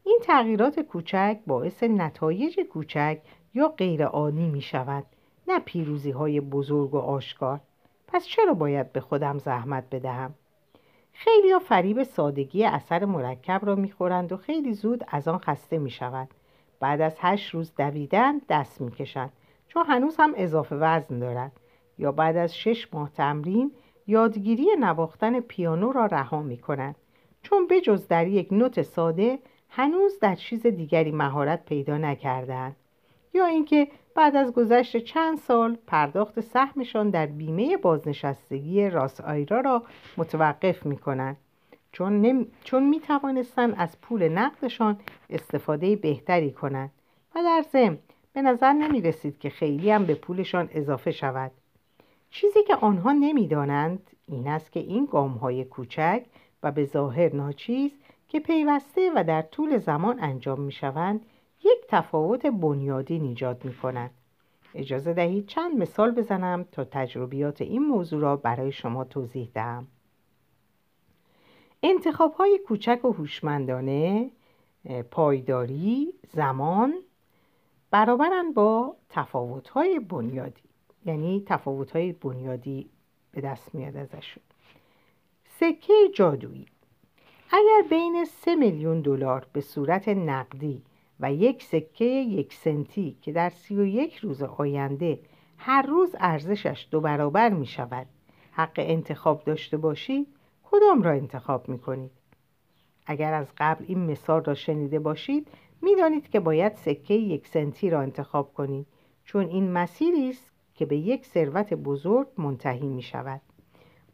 [0.04, 3.18] این تغییرات کوچک باعث نتایج کوچک
[3.54, 5.04] یا غیرعادی می شود
[5.48, 7.60] نه پیروزی های بزرگ و آشکار
[8.08, 10.34] پس چرا باید به خودم زحمت بدهم؟
[11.22, 16.34] خیلی ها فریب سادگی اثر مرکب را می‌خورند و خیلی زود از آن خسته می‌شوند.
[16.80, 19.32] بعد از هشت روز دویدن دست می‌کشند
[19.68, 21.52] چون هنوز هم اضافه وزن دارد
[21.98, 23.72] یا بعد از شش ماه تمرین
[24.06, 26.96] یادگیری نواختن پیانو را رها می‌کنند.
[27.42, 32.76] چون بجز در یک نوت ساده هنوز در چیز دیگری مهارت پیدا نکردند
[33.34, 39.82] یا اینکه بعد از گذشت چند سال پرداخت سهمشان در بیمه بازنشستگی راس آیرا را
[40.16, 41.36] متوقف می کنند
[41.92, 42.46] چون, نم...
[42.64, 44.98] چون می توانستند از پول نقدشان
[45.30, 46.90] استفاده بهتری کنند.
[47.34, 47.98] و در ضمن
[48.32, 51.50] به نظر نمی رسید که خیلی هم به پولشان اضافه شود.
[52.30, 56.22] چیزی که آنها نمی‌دانند این است که این گام های کوچک
[56.62, 57.90] و به ظاهر ناچیز
[58.28, 61.26] که پیوسته و در طول زمان انجام می شوند
[61.64, 64.10] یک تفاوت بنیادی ایجاد می کند.
[64.74, 69.86] اجازه دهید چند مثال بزنم تا تجربیات این موضوع را برای شما توضیح دهم.
[71.82, 74.30] انتخاب های کوچک و هوشمندانه
[75.10, 76.94] پایداری زمان
[77.90, 80.62] برابرن با تفاوت های بنیادی
[81.06, 82.90] یعنی تفاوت های بنیادی
[83.32, 84.42] به دست میاد ازشون
[85.44, 86.66] سکه جادویی
[87.50, 90.82] اگر بین سه میلیون دلار به صورت نقدی
[91.20, 95.18] و یک سکه یک سنتی که در سی و یک روز آینده
[95.58, 98.06] هر روز ارزشش دو برابر می شود
[98.52, 100.26] حق انتخاب داشته باشید
[100.64, 102.10] کدام را انتخاب می کنید؟
[103.06, 105.48] اگر از قبل این مثال را شنیده باشید
[105.82, 108.86] می‌دانید که باید سکه یک سنتی را انتخاب کنید
[109.24, 113.40] چون این مسیری است که به یک ثروت بزرگ منتهی می شود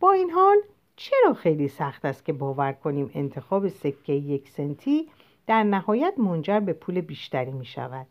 [0.00, 0.56] با این حال
[0.96, 5.08] چرا خیلی سخت است که باور کنیم انتخاب سکه یک سنتی
[5.46, 8.06] در نهایت منجر به پول بیشتری می شود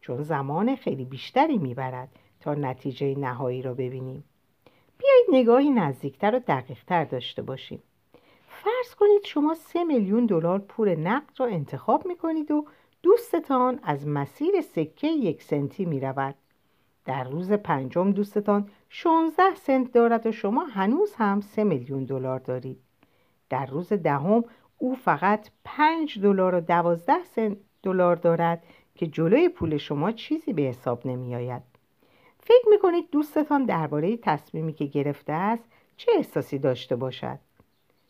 [0.00, 2.08] چون زمان خیلی بیشتری می برد
[2.40, 4.24] تا نتیجه نهایی را ببینیم
[4.98, 7.82] بیایید نگاهی نزدیکتر و دقیقتر داشته باشیم
[8.48, 12.66] فرض کنید شما سه میلیون دلار پول نقد را انتخاب می کنید و
[13.02, 16.34] دوستتان از مسیر سکه یک سنتی می رود.
[17.04, 22.80] در روز پنجم دوستتان 16 سنت دارد و شما هنوز هم سه میلیون دلار دارید.
[23.50, 24.44] در روز دهم
[24.78, 28.62] او فقط 5 دلار و 12 سنت دلار دارد
[28.94, 31.62] که جلوی پول شما چیزی به حساب نمی آید.
[32.38, 35.64] فکر می کنید دوستتان درباره تصمیمی که گرفته است
[35.96, 37.38] چه احساسی داشته باشد؟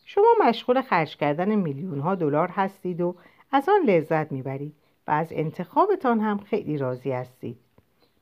[0.05, 3.15] شما مشغول خرج کردن میلیون ها دلار هستید و
[3.53, 4.75] از آن لذت می‌برید
[5.07, 7.57] و از انتخابتان هم خیلی راضی هستید.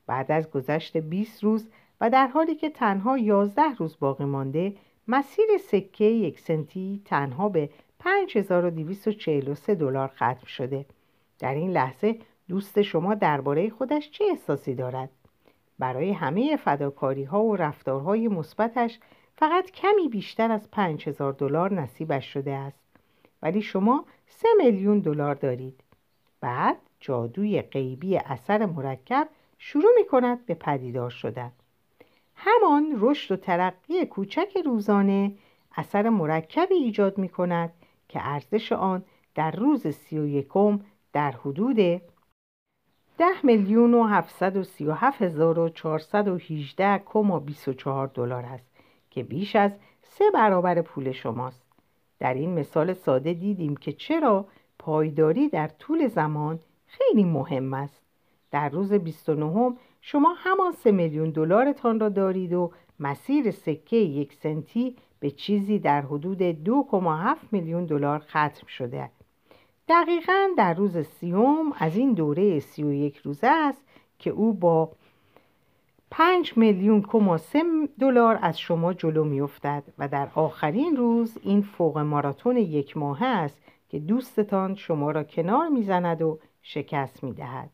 [0.07, 1.68] بعد از گذشت 20 روز
[2.01, 4.76] و در حالی که تنها 11 روز باقی مانده
[5.09, 7.70] مسیر سکه یک سنتی تنها به
[8.05, 10.87] 5243 دلار ختم شده.
[11.39, 15.11] در این لحظه دوست شما درباره خودش چه احساسی دارد؟
[15.79, 18.99] برای همه فداکاری ها و رفتارهای مثبتش
[19.37, 22.83] فقط کمی بیشتر از پنج هزار دلار نصیبش شده است
[23.43, 25.81] ولی شما سه میلیون دلار دارید
[26.41, 29.29] بعد جادوی غیبی اثر مرکب
[29.59, 31.53] شروع می کند به پدیدار شدن
[32.35, 35.33] همان رشد و ترقی کوچک روزانه
[35.77, 37.73] اثر مرکبی ایجاد می کند
[38.13, 39.05] که ارزش آن
[39.35, 40.81] در روز سی و یکم
[41.13, 41.77] در حدود
[43.19, 47.69] ده میلیون و هفتصد و سی و هفت هزار و چهارصد و هیجده کما بیست
[47.69, 48.67] و چهار دلار است
[49.11, 51.63] که بیش از سه برابر پول شماست.
[52.19, 54.47] در این مثال ساده دیدیم که چرا
[54.79, 58.03] پایداری در طول زمان خیلی مهم است.
[58.51, 64.97] در روز 29 شما همان سه میلیون دلارتان را دارید و مسیر سکه یک سنتی
[65.23, 69.11] به چیزی در حدود 2,7 میلیون دلار ختم شده.
[69.89, 73.83] دقیقا در روز سیوم از این دوره سی و یک روزه است
[74.18, 74.93] که او با
[76.11, 77.39] پنج میلیون کما
[78.01, 83.59] دلار از شما جلو میافتد و در آخرین روز این فوق ماراتون یک ماه است
[83.89, 87.70] که دوستتان شما را کنار می‌زند و شکست می‌دهد.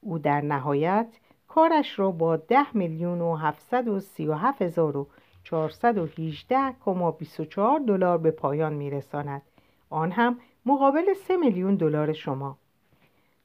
[0.00, 1.08] او در نهایت
[1.48, 5.06] کارش را با ده میلیون و هفتصد و سی و هفت هزار و
[5.44, 9.42] چهارصد و هیجده کما بیست و چهار دلار به پایان میرساند.
[9.90, 12.56] آن هم مقابل سه میلیون دلار شما.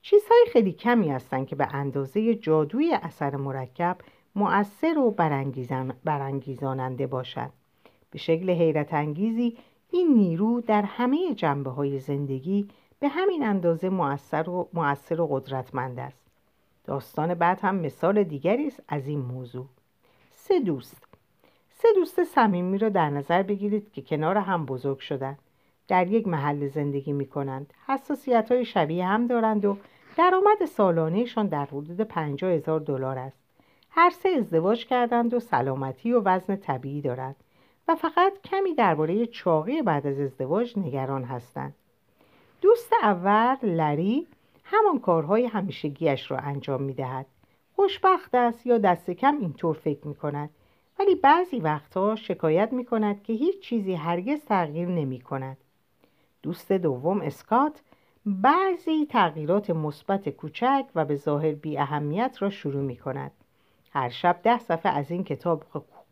[0.01, 3.97] چیزهای خیلی کمی هستند که به اندازه جادوی اثر مرکب
[4.35, 5.15] مؤثر و
[6.03, 7.49] برانگیزاننده باشد.
[8.11, 9.57] به شکل حیرت انگیزی
[9.91, 12.67] این نیرو در همه جنبه های زندگی
[12.99, 16.21] به همین اندازه مؤثر و, مؤثر و قدرتمند است.
[16.83, 19.65] داستان بعد هم مثال دیگری است از این موضوع.
[20.31, 21.04] سه دوست.
[21.85, 25.39] سه دوست صمیمی را در نظر بگیرید که کنار هم بزرگ شدند
[25.87, 29.77] در یک محل زندگی می کنند حساسیت های شبیه هم دارند و
[30.17, 33.37] درآمد سالانهشان در حدود پنجاه هزار دلار است.
[33.89, 37.35] هر سه ازدواج کردند و سلامتی و وزن طبیعی دارند
[37.87, 41.75] و فقط کمی درباره چاقی بعد از ازدواج نگران هستند.
[42.61, 44.27] دوست اول لری
[44.63, 47.25] همان کارهای همیشگیش را انجام می دهد.
[47.75, 50.49] خوشبخت است یا دست کم اینطور فکر می کند
[50.99, 55.57] ولی بعضی وقتها شکایت می کند که هیچ چیزی هرگز تغییر نمی کند.
[56.43, 57.81] دوست دوم اسکات
[58.25, 63.31] بعضی تغییرات مثبت کوچک و به ظاهر بی اهمیت را شروع می کند.
[63.91, 65.63] هر شب ده صفحه از این کتاب,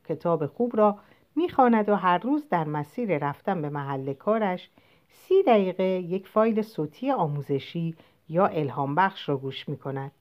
[0.09, 0.97] کتاب خوب را
[1.35, 4.69] می‌خواند و هر روز در مسیر رفتن به محل کارش
[5.09, 7.95] سی دقیقه یک فایل صوتی آموزشی
[8.29, 10.11] یا الهام بخش را گوش می کند.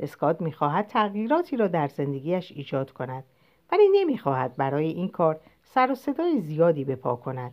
[0.00, 3.24] اسکات می‌خواهد تغییراتی را در زندگیش ایجاد کند
[3.72, 7.52] ولی نمی‌خواهد برای این کار سر و صدای زیادی بپا کند.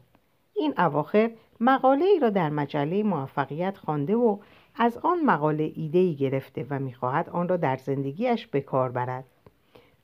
[0.53, 4.37] این اواخر مقاله ای را در مجله موفقیت خوانده و
[4.75, 9.25] از آن مقاله ایده ای گرفته و می‌خواهد آن را در زندگیش به کار برد.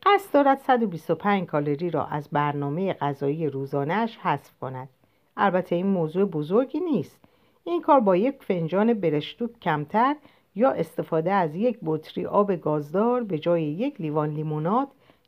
[0.05, 4.89] قصد دارد 125 کالری را از برنامه غذایی روزانهش حذف کند
[5.37, 7.19] البته این موضوع بزرگی نیست
[7.63, 10.15] این کار با یک فنجان برشتوک کمتر
[10.55, 14.87] یا استفاده از یک بطری آب گازدار به جای یک لیوان لیموناد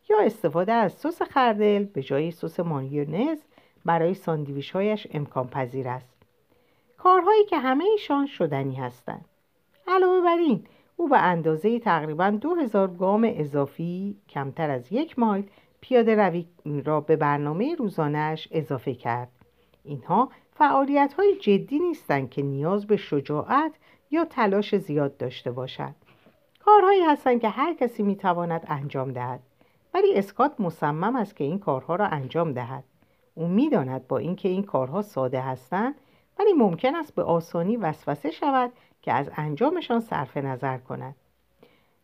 [0.10, 3.38] یا استفاده از سس خردل به جای سس مایونز
[3.86, 6.14] برای ساندویچ هایش امکان پذیر است.
[6.98, 9.26] کارهایی که همه ایشان شدنی هستند.
[9.88, 15.50] علاوه بر این او به اندازه تقریبا دو هزار گام اضافی کمتر از یک مایل
[15.82, 16.46] پیاده روی
[16.86, 19.30] را به برنامه روزانهش اضافه کرد.
[19.84, 23.72] اینها فعالیت های جدی نیستند که نیاز به شجاعت
[24.12, 25.96] یا تلاش زیاد داشته باشد
[26.66, 29.40] کارهایی هستند که هر کسی می‌تواند انجام دهد.
[29.94, 32.84] ولی اسکات مصمم است که این کارها را انجام دهد.
[33.36, 35.96] او می‌داند با اینکه این کارها ساده هستند
[36.40, 38.72] ولی ممکن است به آسانی وسوسه شود
[39.02, 41.16] که از انجامشان صرف نظر کند.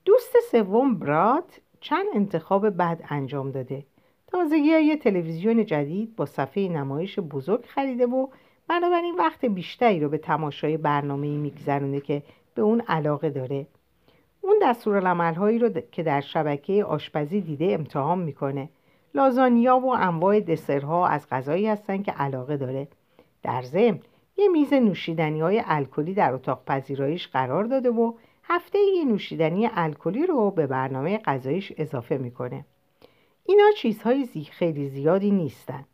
[0.06, 3.86] دوست سوم برات چند انتخاب بد انجام داده.
[4.28, 8.28] تازگی یه تلویزیون جدید با صفحه نمایش بزرگ خریده و
[8.68, 12.24] بنابراین وقت بیشتری رو به تماشای برنامه میگذرونه که
[12.56, 13.68] به اون علاقه داره.
[14.42, 18.70] اون دستور هایی رو که در شبکه آشپزی دیده امتحان می‌کنه.
[19.14, 22.88] لازانیا و انواع دسرها از غذایی هستن که علاقه داره.
[23.44, 24.00] در ضمن
[24.38, 28.14] یه میز نوشیدنی های الکلی در اتاق پذیراییش قرار داده و
[28.44, 32.66] هفته یه نوشیدنی الکلی رو به برنامه غذاییش اضافه می‌کنه.
[33.46, 35.86] اینا چیزهای زی خیلی زیادی نیستن.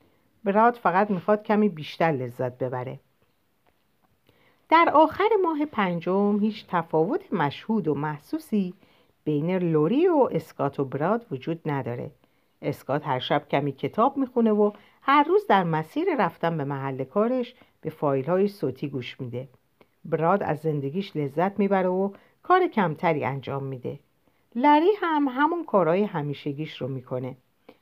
[0.43, 2.99] براد فقط می‌خواد کمی بیشتر لذت ببره.
[4.69, 8.73] در آخر ماه پنجم هیچ تفاوت مشهود و محسوسی
[9.23, 12.11] بین لوری و اسکات و براد وجود نداره.
[12.61, 17.53] اسکات هر شب کمی کتاب می‌خونه و هر روز در مسیر رفتن به محل کارش
[17.81, 19.47] به فایل های صوتی گوش میده.
[20.05, 22.11] براد از زندگیش لذت می‌بره و
[22.43, 23.99] کار کمتری انجام میده.
[24.55, 27.35] لری هم همون کارهای همیشگیش رو می‌کنه.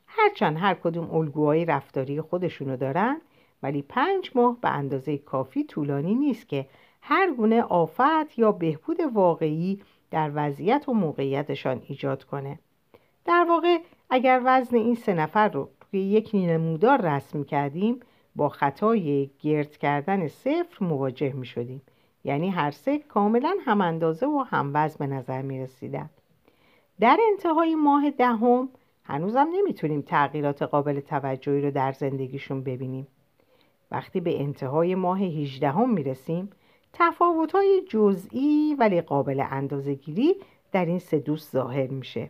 [0.08, 3.22] هرچند هر کدوم الگوهای رفتاری خودشونو دارن
[3.64, 6.68] ولی پنج ماه به اندازه کافی طولانی نیست که
[7.02, 12.60] هر گونه آفت یا بهبود واقعی در وضعیت و موقعیتشان ایجاد کنه.
[13.26, 13.78] در واقع
[14.10, 18.00] اگر وزن این سه نفر رو توی یک نمودار رسم کردیم
[18.36, 21.82] با خطای گرد کردن صفر مواجه می شدیم
[22.24, 26.10] یعنی هر سه کاملا هم اندازه و هم وزن به نظر می رسیدن.
[27.00, 28.70] در انتهای ماه دهم
[29.04, 33.08] هنوزم نمی‌تونیم تغییرات قابل توجهی رو در زندگیشون ببینیم.
[33.94, 36.50] وقتی به انتهای ماه 18 هم می‌رسیم
[36.94, 40.36] تفاوت‌های جزئی ولی قابل اندازه‌گیری
[40.72, 42.30] در این سه دوست ظاهر میشه.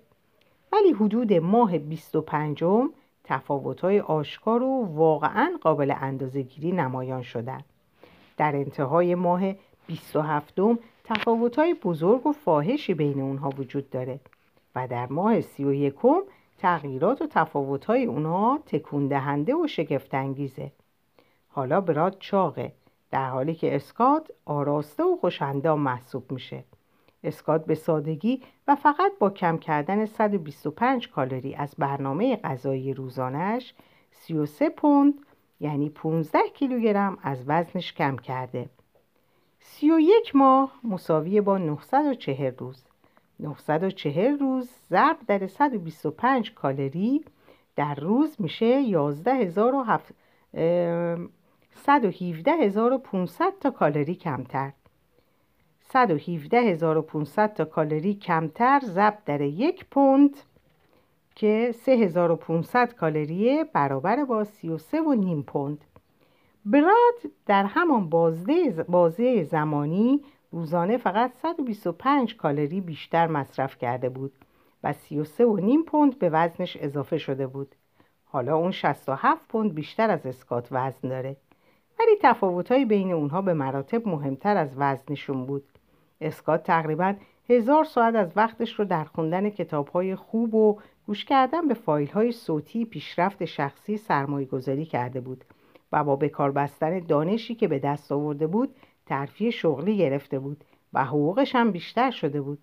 [0.74, 2.89] ولی حدود ماه 25 م
[3.24, 7.66] تفاوت‌های آشکار و واقعا قابل اندازه‌گیری نمایان شدند
[8.38, 9.41] در انتهای ماه
[9.88, 14.20] 27 م تفاوت‌های بزرگ و فاحشی بین اونها وجود داره
[14.76, 15.95] و در ماه 31
[16.57, 20.72] تغییرات و تفاوت‌های اونها تکون دهنده و شگفت‌انگیزه.
[21.56, 22.74] حالا براد چاقه.
[23.12, 26.64] در حالی که اسکات آراسته و خوشندام محسوب میشه.
[27.24, 33.74] اسکات به سادگی و فقط با کم کردن 125 کالری از برنامه غذایی روزانش
[34.12, 35.14] 33 پوند
[35.60, 38.70] یعنی 15 کیلوگرم از وزنش کم کرده.
[39.60, 42.86] 31 ماه مساوی با 940 روز.
[43.39, 47.26] 940 روز ضرب در 125 کالری
[47.76, 48.82] در روز میشه
[51.76, 54.71] 11,500 تا کالری کمتر
[55.93, 60.38] 117500 تا کالری کمتر ضرب در یک پوند
[61.36, 65.86] که 3500 کالری برابر با 33 و نیم پوند
[66.65, 67.15] براد
[67.45, 70.21] در همان بازه, بازه زمانی
[70.51, 74.33] روزانه فقط 125 کالری بیشتر مصرف کرده بود
[74.83, 77.75] و 33 و نیم پوند به وزنش اضافه شده بود.
[78.25, 81.37] حالا اون 67 پوند بیشتر از اسکات وزن داره.
[81.99, 85.63] ولی تفاوت‌های بین اونها به مراتب مهمتر از وزنشون بود.
[86.21, 87.13] اسکات تقریبا
[87.49, 92.86] هزار ساعت از وقتش رو در خوندن کتاب‌های خوب و گوش کردن به فایل‌های صوتی
[92.86, 95.43] پیشرفت شخصی سرمایه گذاری کرده بود
[95.91, 98.75] و با بکار بستن دانشی که به دست آورده بود
[99.05, 100.63] ترفیع شغلی گرفته بود
[100.93, 102.59] و حقوقش هم بیشتر شده بود.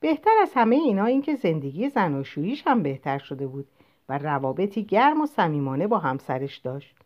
[0.00, 3.68] بهتر از همه اینا اینکه زندگی زناشوییش هم بهتر شده بود
[4.08, 6.96] و روابطی گرم و صمیمانه با همسرش داشت.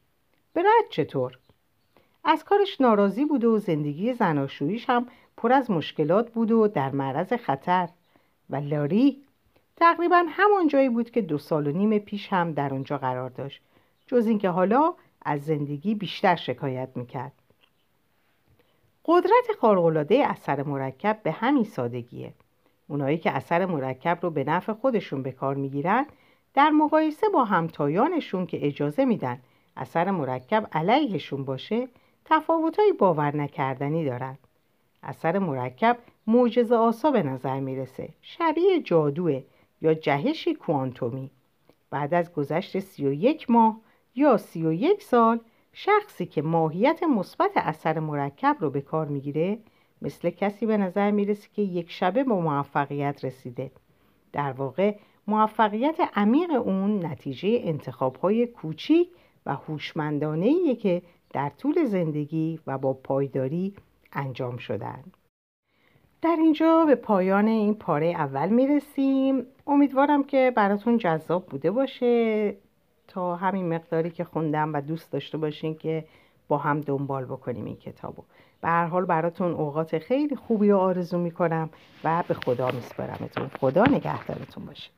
[0.54, 1.38] برد چطور؟
[2.28, 7.32] از کارش ناراضی بود و زندگی زناشوییش هم پر از مشکلات بود و در معرض
[7.32, 7.88] خطر.
[8.50, 9.22] و لاری
[9.76, 13.60] تقریبا همان جایی بود که دو سال و نیم پیش هم در اونجا قرار داشت
[14.06, 17.32] جز اینکه حالا از زندگی بیشتر شکایت می‌کرد.
[19.04, 22.32] قدرت خارق‌العاده اثر مرکب به همین سادگیه.
[22.88, 26.06] اونایی که اثر مرکب رو به نفع خودشون به کار می‌گیرن
[26.54, 29.38] در مقایسه با همتایانشون که اجازه میدن
[29.76, 31.88] اثر مرکب علیهشون باشه
[32.28, 34.38] تفاوتهای باور نکردنی دارن
[35.02, 38.08] اثر مرکب معجزه آسا به نظر می‌رسه.
[38.22, 39.42] شبیه جادوه
[39.82, 41.30] یا جهشی کوانتومی.
[41.90, 43.80] بعد از گذشت سی و یک ماه
[44.14, 45.40] یا سی و یک سال
[45.72, 49.58] شخصی که ماهیت مثبت اثر مرکب رو به کار می‌گیره
[50.02, 53.70] مثل کسی به نظر می‌رسه که یک شبه با موفقیت رسیده.
[54.32, 54.96] در واقع
[55.26, 59.08] موفقیت عمیق اون نتیجه انتخابهای کوچیک
[59.46, 63.74] و هوشمندانه که در طول زندگی و با پایداری
[64.12, 65.04] انجام شدن.
[66.22, 69.46] در اینجا به پایان این پاره اول می‌رسیم.
[69.66, 72.56] امیدوارم که براتون جذاب بوده باشه.
[73.08, 76.04] تا همین مقداری که خوندم و دوست داشته باشین که
[76.48, 78.22] با هم دنبال بکنیم این کتابو.
[78.60, 81.70] به هر حال براتون اوقات خیلی خوبی رو آرزو می‌کنم
[82.04, 83.48] و به خدا میسپارمتون.
[83.60, 84.90] خدا نگهدارتون باشه.